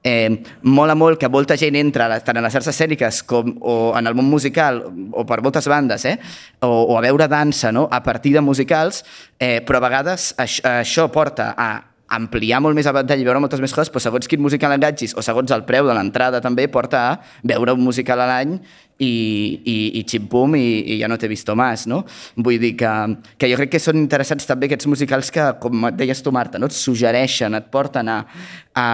[0.05, 4.11] eh, mola molt que molta gent entra tant en les arts escèniques com o en
[4.11, 6.18] el món musical o per moltes bandes, eh?
[6.61, 7.87] o, o a veure dansa no?
[7.90, 9.01] a partir de musicals,
[9.38, 11.70] eh, però a vegades això, això porta a
[12.12, 15.16] ampliar molt més el ventall i veure moltes més coses, però segons quin musical enganxis
[15.16, 17.12] o segons el preu de l'entrada també porta a
[17.48, 18.57] veure un musical a l'any
[19.03, 19.12] i,
[19.64, 22.03] i, i xim-pum i, i ja no t'he vist més, no?
[22.37, 22.92] Vull dir que,
[23.40, 26.61] que jo crec que són interessants també aquests musicals que, com et deies tu, Marta,
[26.61, 26.68] no?
[26.70, 28.18] et suggereixen, et porten a,
[28.79, 28.87] a,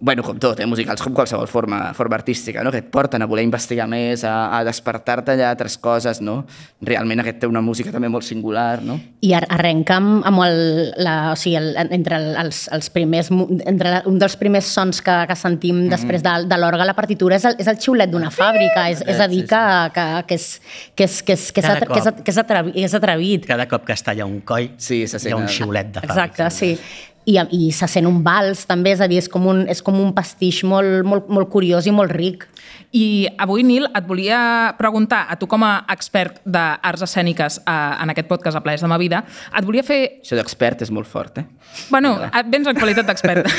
[0.00, 0.66] bueno, com tot, eh?
[0.66, 2.70] musicals com qualsevol forma, forma artística, no?
[2.70, 6.44] que et porten a voler investigar més, a, a despertar-te allà altres coses, no?
[6.86, 8.98] Realment aquest té una música també molt singular, no?
[9.26, 10.60] I arrenca amb, amb el,
[11.02, 15.16] la, o sigui, el, entre el, els, els primers, entre un dels primers sons que,
[15.26, 15.96] que sentim mm -hmm.
[15.96, 19.18] després de, de l'orga la partitura és el, és el xiulet d'una fàbrica, és, és
[19.18, 20.60] a dir, que, que, que, és,
[20.94, 23.46] que, és, que, és, que, és, que, és, que, és, atrevit, és atrevit.
[23.46, 26.14] Cada cop que es talla un coll, sí, hi ha un xiulet de fàbrica.
[26.14, 26.78] Exacte, sí
[27.28, 29.98] i, i se sent un vals també, és a dir, és com un, és com
[30.00, 32.46] un pastix molt, molt, molt curiós i molt ric.
[32.92, 37.72] I avui, Nil, et volia preguntar, a tu com a expert d'arts escèniques eh,
[38.02, 39.20] en aquest podcast a Plaers de ma vida,
[39.52, 40.00] et volia fer...
[40.24, 41.44] Això d'expert és molt fort, eh?
[41.90, 42.14] Bueno,
[42.48, 43.48] vens en qualitat d'expert.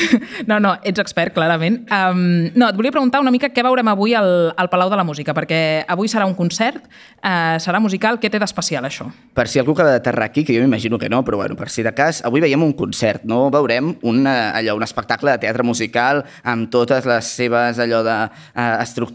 [0.50, 1.82] No, no, ets expert, clarament.
[1.92, 5.04] Um, no, et volia preguntar una mica què veurem avui al, al Palau de la
[5.06, 6.80] Música, perquè avui serà un concert,
[7.20, 9.06] uh, serà musical, què té d'especial això?
[9.36, 11.84] Per si algú acaba d'aterrar aquí, que jo m'imagino que no, però bueno, per si
[11.86, 16.24] de cas, avui veiem un concert, no veurem una, allò, un espectacle de teatre musical
[16.42, 18.64] amb totes les seves allò de uh,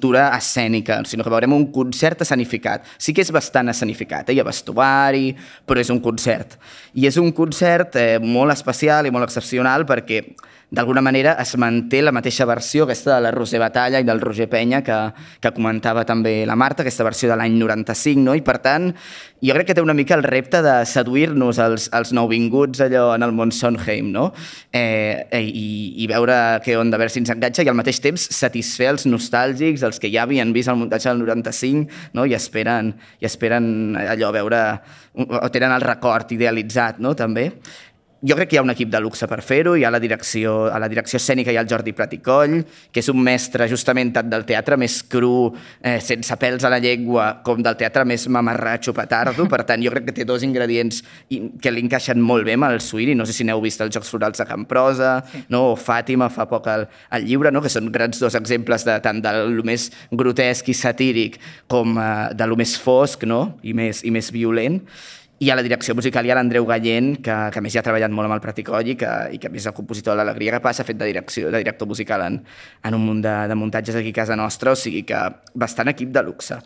[0.05, 2.85] estructura escènica, sinó que veurem un concert escenificat.
[2.97, 4.35] Sí que és bastant escenificat, eh?
[4.35, 5.33] hi ha vestuari,
[5.65, 6.57] però és un concert.
[6.93, 10.21] I és un concert eh, molt especial i molt excepcional perquè
[10.71, 14.47] d'alguna manera es manté la mateixa versió, aquesta de la Roser Batalla i del Roger
[14.49, 14.97] Penya, que,
[15.41, 18.35] que comentava també la Marta, aquesta versió de l'any 95, no?
[18.35, 18.89] i per tant,
[19.45, 23.25] jo crec que té una mica el repte de seduir-nos als, als nouvinguts allò en
[23.27, 24.29] el món Sondheim, no?
[24.73, 25.67] Eh, i,
[26.01, 29.07] i veure què on de veure si ens enganxa i al mateix temps satisfer els
[29.09, 32.25] nostàlgics, els que ja havien vist el muntatge del 95, no?
[32.25, 34.61] i esperen, i esperen allò veure,
[35.15, 37.13] o tenen el record idealitzat, no?
[37.15, 37.51] també
[38.25, 40.65] jo crec que hi ha un equip de luxe per fer-ho, hi ha la direcció,
[40.73, 42.57] a la direcció escènica hi ha el Jordi Praticoll,
[42.91, 46.79] que és un mestre justament tant del teatre més cru, eh, sense pèls a la
[46.81, 51.03] llengua, com del teatre més mamarratxo petardo, per tant jo crec que té dos ingredients
[51.29, 54.09] que li encaixen molt bé amb el Suïri, no sé si n'heu vist els Jocs
[54.09, 55.45] Florals de Camprosa, sí.
[55.53, 55.67] no?
[55.73, 57.61] o Fàtima fa poc el, el llibre, no?
[57.61, 61.37] que són grans dos exemples de, tant del més grotesc i satíric
[61.69, 63.59] com eh, de lo més fosc no?
[63.61, 64.81] I, més, i més violent
[65.39, 68.13] I a la direcció musical hi ha l'Andreu Gallent, que, que més ja ha treballat
[68.15, 70.61] molt amb el Praticoll i que, i que més és el compositor de l'Alegria que
[70.63, 72.37] passa, ha fet de, direcció, de director musical en,
[72.87, 75.19] en un munt de, de muntatges aquí a casa nostra, o sigui que
[75.53, 76.61] bastant equip de luxe.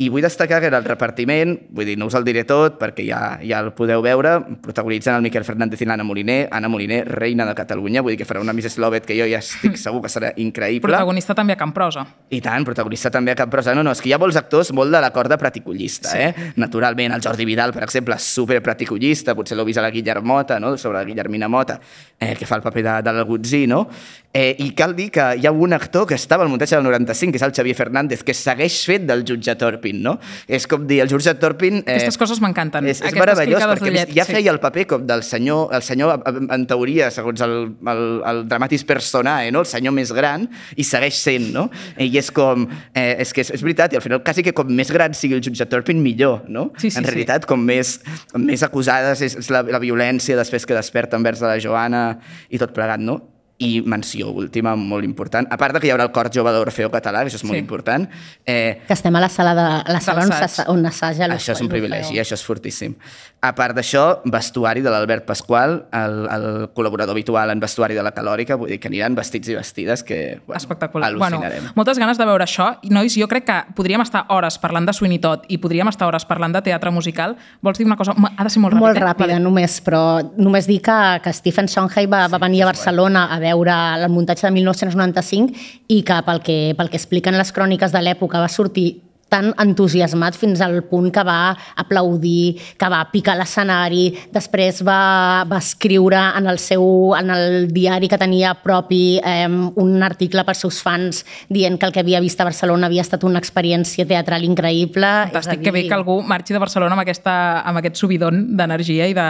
[0.00, 3.04] I vull destacar que era el repartiment, vull dir, no us el diré tot perquè
[3.06, 4.32] ja, ja el podeu veure,
[4.64, 8.26] protagonitzen el Miquel Fernández i l'Anna Moliner, Anna Moliner, reina de Catalunya, vull dir que
[8.26, 8.80] farà una Mrs.
[8.82, 10.88] Lovett que jo ja estic segur que serà increïble.
[10.88, 12.06] Protagonista també a Camprosa.
[12.32, 13.76] I tant, protagonista també a Camprosa.
[13.76, 16.24] No, no, és que hi ha molts actors molt de la corda praticollista, sí.
[16.24, 16.48] eh?
[16.62, 20.74] Naturalment, el Jordi Vidal, per exemple, super praticollista, potser l'heu vist a la Guillermota, no?
[20.80, 21.78] sobre la Guillermina Mota,
[22.18, 23.84] eh, que fa el paper de, de l'Agutzí, no?
[24.32, 27.34] Eh, I cal dir que hi ha un actor que estava al muntatge del 95,
[27.34, 29.52] que és el Xavier Fernández, que segueix fet del jutge
[29.82, 30.18] Torpin, no?
[30.46, 31.82] És com dir, el jutge Torpin...
[31.82, 32.86] Eh, Aquestes coses m'encanten.
[32.86, 34.36] És, és meravellós, perquè d'ullet, ja sí.
[34.36, 36.22] feia el paper com del senyor, el senyor,
[36.54, 37.56] en teoria, segons el,
[37.90, 39.64] el, el dramatis personae, no?
[39.66, 41.68] el senyor més gran, i segueix sent, no?
[41.98, 42.68] I és com...
[42.94, 45.38] Eh, és que és, és veritat, i al final quasi que com més gran sigui
[45.38, 46.70] el jutge Torpin, millor, no?
[46.78, 47.10] Sí, sí, en sí.
[47.10, 47.98] realitat, com més,
[48.38, 52.06] més acusades és, és la, la violència després que desperta envers de la Joana
[52.52, 53.20] i tot plegat, no?
[53.62, 55.46] I menció última, molt important.
[55.52, 57.56] A part de que hi haurà el cor jove d'Orfeo català, que això és molt
[57.58, 57.62] Sí.
[57.62, 58.08] important.
[58.44, 61.36] Eh, Que estem a la sala, de, a la sala on, on assaja l'Orfeo.
[61.38, 62.96] això és un privilegi, això és fortíssim.
[63.42, 66.44] A part d'això, vestuari de l'Albert Pasqual, el, el
[66.78, 70.18] col·laborador habitual en vestuari de la Calòrica, vull dir que aniran vestits i vestides que
[70.46, 71.08] bueno, Espectacular.
[71.18, 71.72] Bueno, al·lucinarem.
[71.74, 72.68] moltes ganes de veure això.
[72.86, 76.06] I, nois, jo crec que podríem estar hores parlant de Sweeney Todd i podríem estar
[76.06, 77.34] hores parlant de teatre musical.
[77.66, 78.14] Vols dir una cosa?
[78.14, 79.06] Ha de ser molt ràpid, Molt eh?
[79.08, 79.42] ràpida, Vale.
[79.42, 80.04] només, però
[80.38, 84.46] només dir que, que Stephen Sondheim va, va venir a Barcelona a veure el muntatge
[84.46, 89.00] de 1995 i que pel que, pel que expliquen les cròniques de l'època va sortir
[89.32, 95.60] tan entusiasmat fins al punt que va aplaudir, que va picar l'escenari, després va, va
[95.62, 96.84] escriure en el, seu,
[97.16, 101.94] en el diari que tenia propi eh, un article pels seus fans dient que el
[101.94, 105.08] que havia vist a Barcelona havia estat una experiència teatral increïble.
[105.32, 108.44] Fantàstic, a que bé dir, que algú marxi de Barcelona amb, aquesta, amb aquest subidon
[108.58, 109.28] d'energia i, de,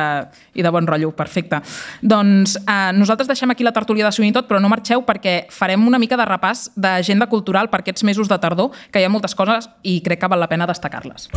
[0.59, 1.13] i de bon rotllo.
[1.17, 1.63] Perfecte.
[2.03, 5.87] Doncs eh, nosaltres deixem aquí la tertúlia de Sweeney Todd, però no marxeu perquè farem
[5.87, 9.37] una mica de repàs d'agenda cultural per aquests mesos de tardor, que hi ha moltes
[9.39, 11.29] coses i crec que val la pena destacar-les.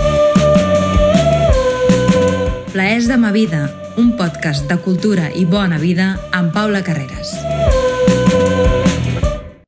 [2.71, 7.35] Plaers de ma vida, un podcast de cultura i bona vida amb Paula Carreras.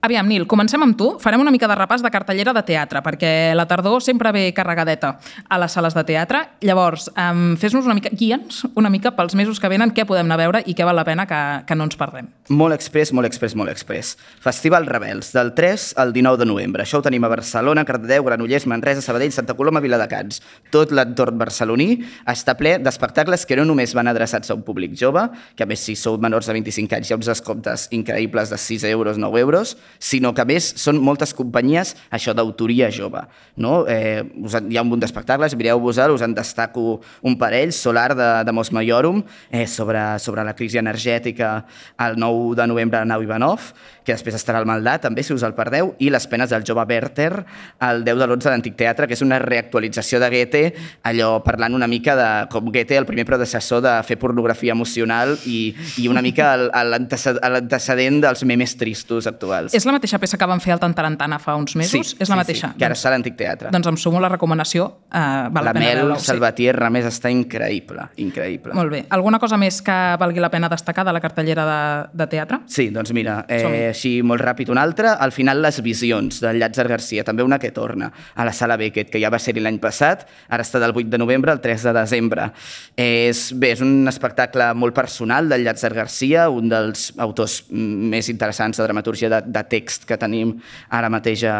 [0.08, 1.10] Aviam, Nil, comencem amb tu.
[1.20, 5.18] Farem una mica de repàs de cartellera de teatre, perquè la tardor sempre ve carregadeta
[5.51, 6.45] a les sales de teatre.
[6.64, 10.38] Llavors, um, fes-nos una mica, guia'ns una mica pels mesos que venen, què podem anar
[10.38, 12.30] a veure i què val la pena que, que no ens perdem.
[12.47, 14.14] Molt express, molt express, molt express.
[14.39, 16.86] Festival Rebels, del 3 al 19 de novembre.
[16.86, 20.39] Això ho tenim a Barcelona, Cardedeu, Granollers, Manresa, Sabadell, Santa Coloma, Viladecans.
[20.72, 21.89] Tot l'entorn barceloní
[22.32, 25.28] està ple d'espectacles que no només van adreçats a un públic jove,
[25.60, 28.64] que a més si sou menors de 25 anys hi ha uns descomptes increïbles de
[28.70, 33.24] 6 euros, 9 euros, sinó que a més són moltes companyies, això d'autoria jove.
[33.58, 33.86] No?
[33.89, 38.30] Eh, us hi ha un munt d'espectacles, mireu-vos-el, us en destaco un parell, Solar de,
[38.45, 41.66] de Mos Maiorum, eh, sobre, sobre la crisi energètica
[42.06, 43.72] el 9 de novembre a Nau Ivanov,
[44.08, 46.86] que després estarà al Maldà, també, si us el perdeu, i Les penes del jove
[46.88, 47.43] Werther,
[47.84, 50.64] el 10 de l'11 de l'Antic Teatre, que és una reactualització de Goethe,
[51.10, 55.74] allò parlant una mica de com Goethe, el primer predecessor de fer pornografia emocional i,
[56.00, 59.76] i una mica l'antecedent dels memes tristos actuals.
[59.78, 62.16] És la mateixa peça que van fer al Tantarantana fa uns mesos?
[62.20, 62.72] és la mateixa?
[62.74, 63.72] Sí, que ara està a l'Antic Teatre.
[63.74, 64.88] Doncs em sumo la recomanació.
[65.08, 68.76] Uh, val la la pena Mel veure-ho, Salvatier Ramés està increïble, increïble.
[68.78, 69.04] Molt bé.
[69.16, 71.80] Alguna cosa més que valgui la pena destacar de la cartellera de,
[72.24, 72.62] de teatre?
[72.72, 76.88] Sí, doncs mira, eh, així molt ràpid una altra, al final les visions del Llàtzer
[76.90, 80.28] Garcia, també una que torna a la Sala Beckett, que ja va ser-hi l'any passat,
[80.50, 82.50] ara està del 8 de novembre al 3 de desembre.
[82.98, 88.32] És, bé, és un espectacle molt personal del Llàtzer Garcia, un dels autors mm, més
[88.34, 90.55] interessants de dramatúrgia de, de text que tenim
[90.89, 91.57] ara mateix a,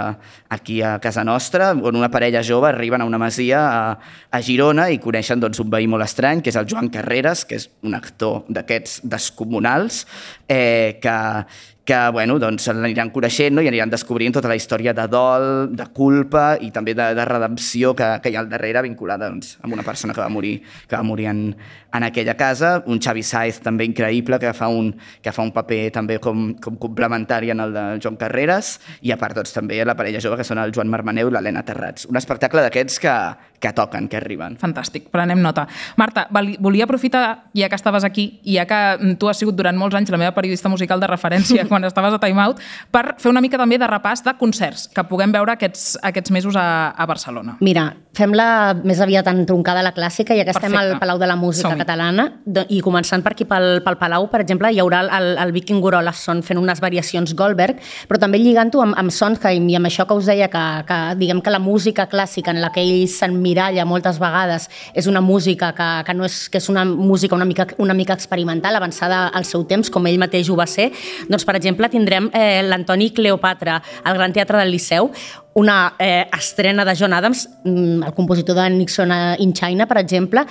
[0.49, 3.81] aquí a casa nostra, on una parella jove arriben a una masia a,
[4.31, 7.59] a Girona i coneixen doncs, un veí molt estrany, que és el Joan Carreras, que
[7.59, 10.05] és un actor d'aquests descomunals,
[10.47, 11.17] eh, que,
[11.88, 13.63] que bueno, doncs, l'aniran coneixent no?
[13.63, 17.93] i aniran descobrint tota la història de dol, de culpa i també de, de redempció
[17.95, 20.97] que, que hi ha al darrere vinculada doncs, amb una persona que va morir, que
[20.97, 21.41] va morir en,
[21.95, 22.83] en aquella casa.
[22.91, 24.91] Un Xavi Saez també increïble que fa un,
[25.23, 28.73] que fa un paper també com, com complementari en el de Joan Carreras
[29.07, 31.63] i a part doncs, també la parella jove que són el Joan Marmaneu i l'Helena
[31.63, 32.09] Terrats.
[32.11, 33.15] Un espectacle d'aquests que,
[33.63, 34.59] que toquen, que arriben.
[34.59, 35.67] Fantàstic, prenem nota.
[35.95, 36.27] Marta,
[36.59, 37.23] volia aprofitar,
[37.55, 40.21] ja que estaves aquí, i ja que mm, tu has sigut durant molts anys la
[40.21, 42.59] meva periodista musical de referència quan quan estaves a Time Out,
[42.91, 46.57] per fer una mica també de repàs de concerts que puguem veure aquests, aquests mesos
[46.57, 47.57] a, a Barcelona.
[47.61, 50.95] Mira, fem-la més aviat entroncada la clàssica, ja que estem Perfecte.
[50.95, 51.75] al Palau de la Música.
[51.78, 52.25] Catalana,
[52.73, 56.41] i començant per aquí pel, pel Palau, per exemple, hi haurà el, el Viking Gorolasson
[56.45, 57.78] fent unes variacions Goldberg,
[58.09, 61.43] però també lligant-ho amb, amb Sondheim i amb això que us deia, que, que diguem
[61.45, 64.65] que la música clàssica en la que ell s'emmiralla moltes vegades
[64.97, 68.17] és una música que, que, no és, que és una música una mica, una mica
[68.17, 70.89] experimental, avançada al seu temps, com ell mateix ho va ser,
[71.30, 75.11] doncs, per exemple, tindrem eh, l'Antoni Cleopatra al Gran Teatre del Liceu,
[75.57, 80.43] una eh, estrena de John Adams, mm, el compositor de Nixon in China, per exemple,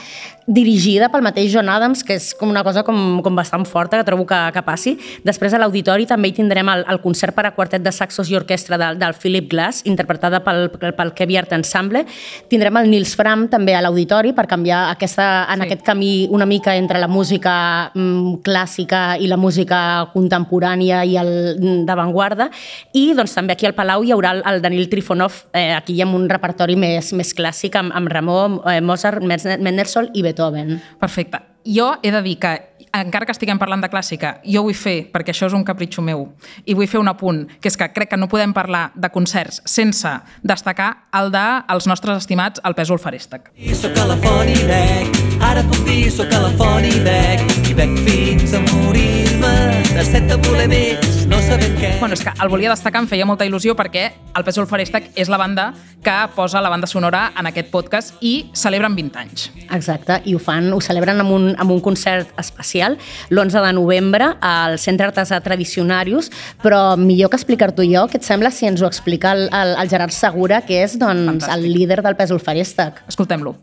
[0.47, 4.07] dirigida pel mateix John Adams, que és com una cosa com, com bastant forta, que
[4.07, 4.97] trobo que, que passi.
[5.27, 8.37] Després a l'auditori també hi tindrem el, el concert per a quartet de saxos i
[8.39, 12.03] orquestra del, del Philip Glass, interpretada pel, pel Kevin Art Ensemble.
[12.51, 15.69] Tindrem el Nils Fram també a l'auditori per canviar aquesta, en Sí.
[15.69, 21.33] aquest camí una mica entre la música mm, clàssica i la música contemporània i el
[21.61, 22.51] mm, d'avantguarda.
[22.95, 26.01] I doncs, també aquí al Palau hi haurà el, el Danil Trifonov, eh, aquí hi
[26.01, 30.81] ha un repertori més, més clàssic amb, amb Ramó, eh, Mozart, Mendelssohn i Beethoven.
[30.99, 31.43] Perfecte.
[31.67, 32.53] Jo he de dir que,
[32.95, 36.29] encara que estiguem parlant de clàssica, jo vull fer, perquè això és un capritxo meu,
[36.65, 39.61] i vull fer un apunt, que és que crec que no podem parlar de concerts
[39.67, 40.15] sense
[40.47, 43.51] destacar el dels nostres estimats el Pèsol Farèstec.
[43.59, 46.97] I sóc a la font i bec, ara puc dir sóc a la font i
[47.05, 49.55] bec, i bec fins a morir-me,
[49.93, 51.89] de set de voler més, no sabem què.
[52.01, 54.05] Bueno, és que el volia destacar, em feia molta il·lusió perquè
[54.39, 55.67] el Pèsol Farèstec és la banda
[56.05, 59.45] que posa la banda sonora en aquest podcast i celebren 20 anys.
[59.77, 62.97] Exacte, i ho fan, ho celebren amb un, amb un concert especial
[63.29, 66.31] l'11 de novembre al Centre Artesà Tradicionarius,
[66.65, 69.93] però millor que explicar-t'ho jo, què et sembla si ens ho explica el, el, el
[69.93, 71.57] Gerard Segura, que és doncs, Fantàstic.
[71.59, 73.05] el líder del Pèsol Farèstec?
[73.13, 73.59] Escoltem-lo.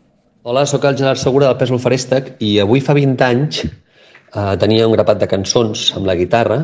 [0.46, 3.64] Hola, sóc el Gerard Segura del Pèsol Farèstec i avui fa 20 anys
[4.34, 6.58] eh, tenia un grapat de cançons amb la guitarra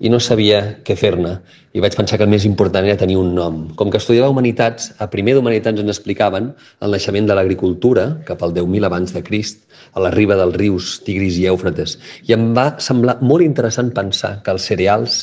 [0.00, 1.36] i no sabia què fer-ne.
[1.76, 3.60] I vaig pensar que el més important era tenir un nom.
[3.78, 6.50] Com que estudiava Humanitats, a primer d'Humanitats ens explicaven
[6.80, 9.62] el naixement de l'agricultura, cap al 10.000 abans de Crist,
[9.94, 11.98] a la riba dels rius Tigris i Èufrates.
[12.26, 15.22] I em va semblar molt interessant pensar que els cereals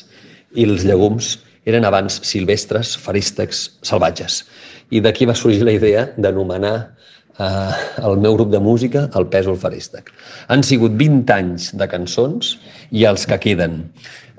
[0.56, 1.38] i els llegums
[1.68, 4.46] eren abans silvestres, farístecs, salvatges.
[4.88, 6.78] I d'aquí va sorgir la idea d'anomenar
[7.40, 7.72] eh,
[8.04, 10.12] el meu grup de música el Pèsol Farístec.
[10.48, 12.56] Han sigut 20 anys de cançons
[12.92, 13.84] i els que queden.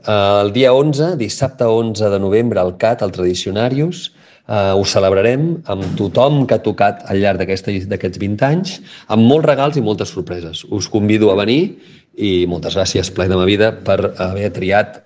[0.04, 4.08] Eh, el dia 11, dissabte 11 de novembre, al CAT, al Tradicionarius,
[4.48, 8.78] eh, ho celebrarem amb tothom que ha tocat al llarg d'aquests 20 anys,
[9.08, 10.64] amb molts regals i moltes sorpreses.
[10.70, 11.78] Us convido a venir
[12.16, 15.02] i moltes gràcies, Play de ma vida, per haver triat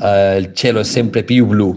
[0.00, 1.74] eh, El es sempre più blu.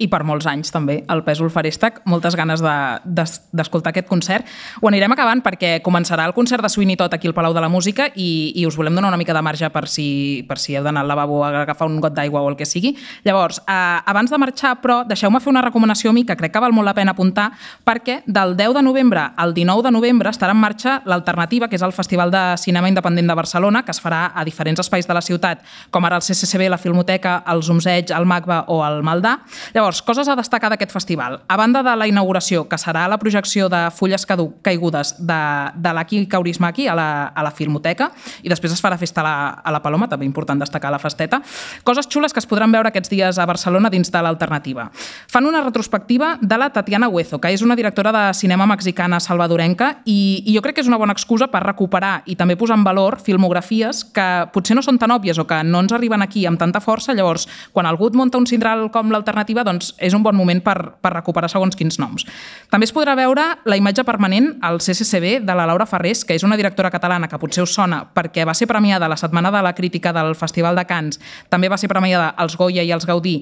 [0.00, 2.00] I per molts anys també, el Pèsol Farèstec.
[2.08, 4.46] Moltes ganes de- d'es- d'escoltar aquest concert.
[4.80, 7.68] Ho anirem acabant perquè començarà el concert de Sweeney Todd aquí al Palau de la
[7.68, 10.82] Música i, i us volem donar una mica de marge per si, per si heu
[10.84, 12.96] d'anar al lavabo a agafar un got d'aigua o el que sigui.
[13.24, 16.60] Llavors, eh, abans de marxar, però, deixeu-me fer una recomanació a mi que crec que
[16.60, 17.50] val molt la pena apuntar
[17.84, 21.82] perquè del 10 de novembre al 19 de novembre estarà en marxa l'Alternativa, que és
[21.82, 25.20] el Festival de Cinema Independent de Barcelona, que es farà a diferents espais de la
[25.20, 29.40] ciutat, com ara el CCCB, la Filmoteca, el Zumzeig, el MACBA o el Maldà.
[29.74, 31.40] Llavors, coses a destacar d'aquest festival.
[31.50, 34.26] A banda de la inauguració, que serà la projecció de fulles
[34.62, 35.40] caigudes de,
[35.74, 38.10] de l'Aki Kaurismaki a la, a la Filmoteca,
[38.46, 41.40] i després es farà festa a la, a la Paloma, també important destacar la festeta.
[41.82, 44.90] Coses xules que es podran veure aquests dies a Barcelona dins de l'alternativa.
[45.30, 49.96] Fan una retrospectiva de la Tatiana Huezo, que és una directora de cinema mexicana salvadorenca,
[50.04, 52.84] i, i jo crec que és una bona excusa per recuperar i també posar en
[52.84, 56.60] valor filmografies que potser no són tan òbvies o que no ens arriben aquí amb
[56.60, 60.36] tanta força, llavors, quan algú et munta un cindral com l'alternativa, doncs és un bon
[60.36, 62.26] moment per, per recuperar segons quins noms.
[62.70, 66.46] També es podrà veure la imatge permanent al CCCB de la Laura Ferrés, que és
[66.46, 69.74] una directora catalana que potser us sona perquè va ser premiada la Setmana de la
[69.74, 73.40] Crítica del Festival de Cants, també va ser premiada als Goya i als Gaudí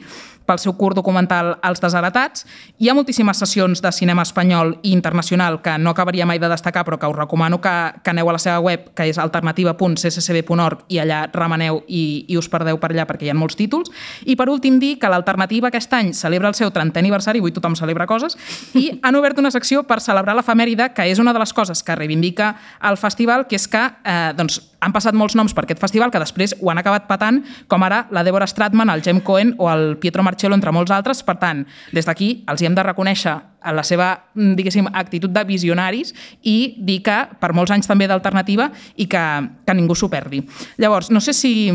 [0.49, 2.47] pel seu curt documental Els Desheretats.
[2.81, 6.87] Hi ha moltíssimes sessions de cinema espanyol i internacional que no acabaria mai de destacar,
[6.87, 11.03] però que us recomano que, que aneu a la seva web, que és alternativa.cccb.org, i
[11.03, 13.93] allà remeneu i, i us perdeu per allà perquè hi ha molts títols.
[14.25, 17.77] I per últim dir que l'Alternativa aquest any celebra el seu 30è aniversari, avui tothom
[17.79, 18.37] celebra coses,
[18.75, 21.97] i han obert una secció per celebrar l'efemèride, que és una de les coses que
[21.97, 26.13] reivindica el festival, que és que eh, doncs, han passat molts noms per aquest festival
[26.15, 27.41] que després ho han acabat patant,
[27.71, 31.25] com ara la Deborah Stratman, el Jem Cohen o el Pietro Marcello, entre molts altres.
[31.27, 31.65] Per tant,
[31.95, 33.35] des d'aquí els hi hem de reconèixer
[33.75, 38.71] la seva, mm, diguéssim, actitud de visionaris i dir que per molts anys també d'alternativa
[38.97, 39.25] i que,
[39.67, 40.45] que ningú s'ho perdi.
[40.79, 41.71] Llavors, no sé si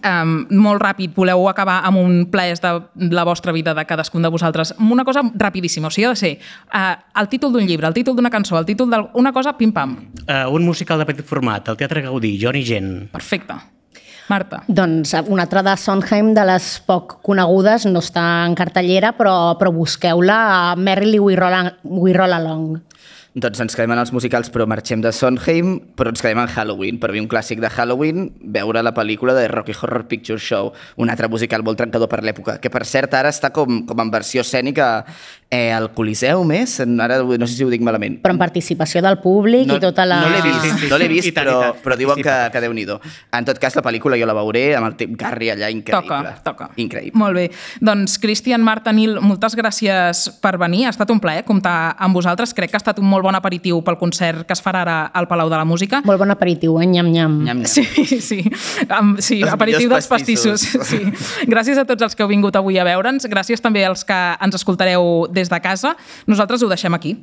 [0.00, 2.72] um, molt ràpid voleu acabar amb un plaers de
[3.12, 4.74] la vostra vida de cadascun de vosaltres.
[4.78, 6.34] Amb Una cosa rapidíssima, o sigui, ha de ser
[6.72, 9.96] uh, el títol d'un llibre, el títol d'una cançó, el títol d'una cosa, pim-pam.
[10.26, 13.08] Uh, un musical de petit format, el Teatre Gaudí, Johnny Gent.
[13.12, 13.58] Perfecte.
[14.28, 14.62] Marta.
[14.66, 19.70] Doncs una altra de Sondheim, de les poc conegudes, no està en cartellera, però, però
[19.74, 22.80] busqueu-la, Merrily We Roll, We Roll Along.
[23.36, 26.96] Doncs ens quedem en els musicals, però marxem de Sondheim, però ens quedem en Halloween.
[26.96, 30.70] Per mi un clàssic de Halloween, veure la pel·lícula de Rocky Horror Picture Show,
[31.04, 34.14] un altre musical molt trencador per l'època, que per cert ara està com, com en
[34.14, 35.04] versió escènica
[35.50, 38.18] eh, al Coliseu més, ara no sé si ho dic malament.
[38.22, 40.18] Però en participació del públic No, i tota la...
[40.24, 40.88] no l'he vist, Sí, sí, sí.
[40.90, 42.96] no l'he vist però, tant, però diuen que, que déu-n'hi-do.
[43.38, 46.08] En tot cas, la pel·lícula jo la veuré amb el Tim Curry allà, increïble.
[46.08, 46.68] Toca, toca.
[46.82, 47.14] Increïble.
[47.20, 47.44] Molt bé.
[47.80, 50.86] Doncs, Cristian, Marta, Nil, moltes gràcies per venir.
[50.86, 52.52] Ha estat un plaer comptar amb vosaltres.
[52.56, 55.28] Crec que ha estat un molt bon aperitiu pel concert que es farà ara al
[55.30, 56.02] Palau de la Música.
[56.04, 56.86] Molt bon aperitiu, eh?
[56.90, 57.38] Nyam-nyam.
[57.46, 57.70] Nyam, nyam.
[57.70, 57.84] Sí,
[58.20, 58.40] sí.
[58.88, 60.66] Amb, sí, Els aperitiu dels pastissos.
[60.66, 60.88] pastissos.
[60.90, 61.46] Sí.
[61.50, 63.28] Gràcies a tots els que heu vingut avui a veure'ns.
[63.30, 65.96] Gràcies també als que ens escoltareu des de casa.
[66.26, 67.18] Nosaltres ho deixem aquí.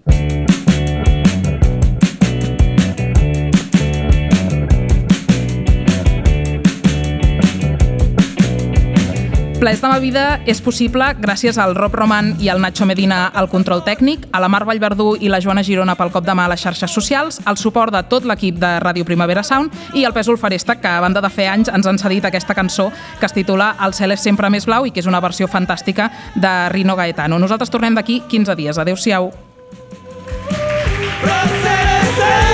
[9.64, 13.48] Plaers de ma vida és possible gràcies al Rob Roman i al Nacho Medina al
[13.48, 16.52] control tècnic, a la Mar Vallverdú i la Joana Girona pel cop de mà a
[16.52, 20.36] les xarxes socials, al suport de tot l'equip de Ràdio Primavera Sound i al Pèsol
[20.36, 22.90] Faresta, que a banda de fer anys ens han cedit aquesta cançó
[23.22, 26.12] que es titula El cel és sempre més blau i que és una versió fantàstica
[26.36, 27.40] de Rino Gaetano.
[27.40, 28.84] Nosaltres tornem d'aquí 15 dies.
[28.84, 29.32] Adéu-siau.
[31.24, 32.53] Bravo!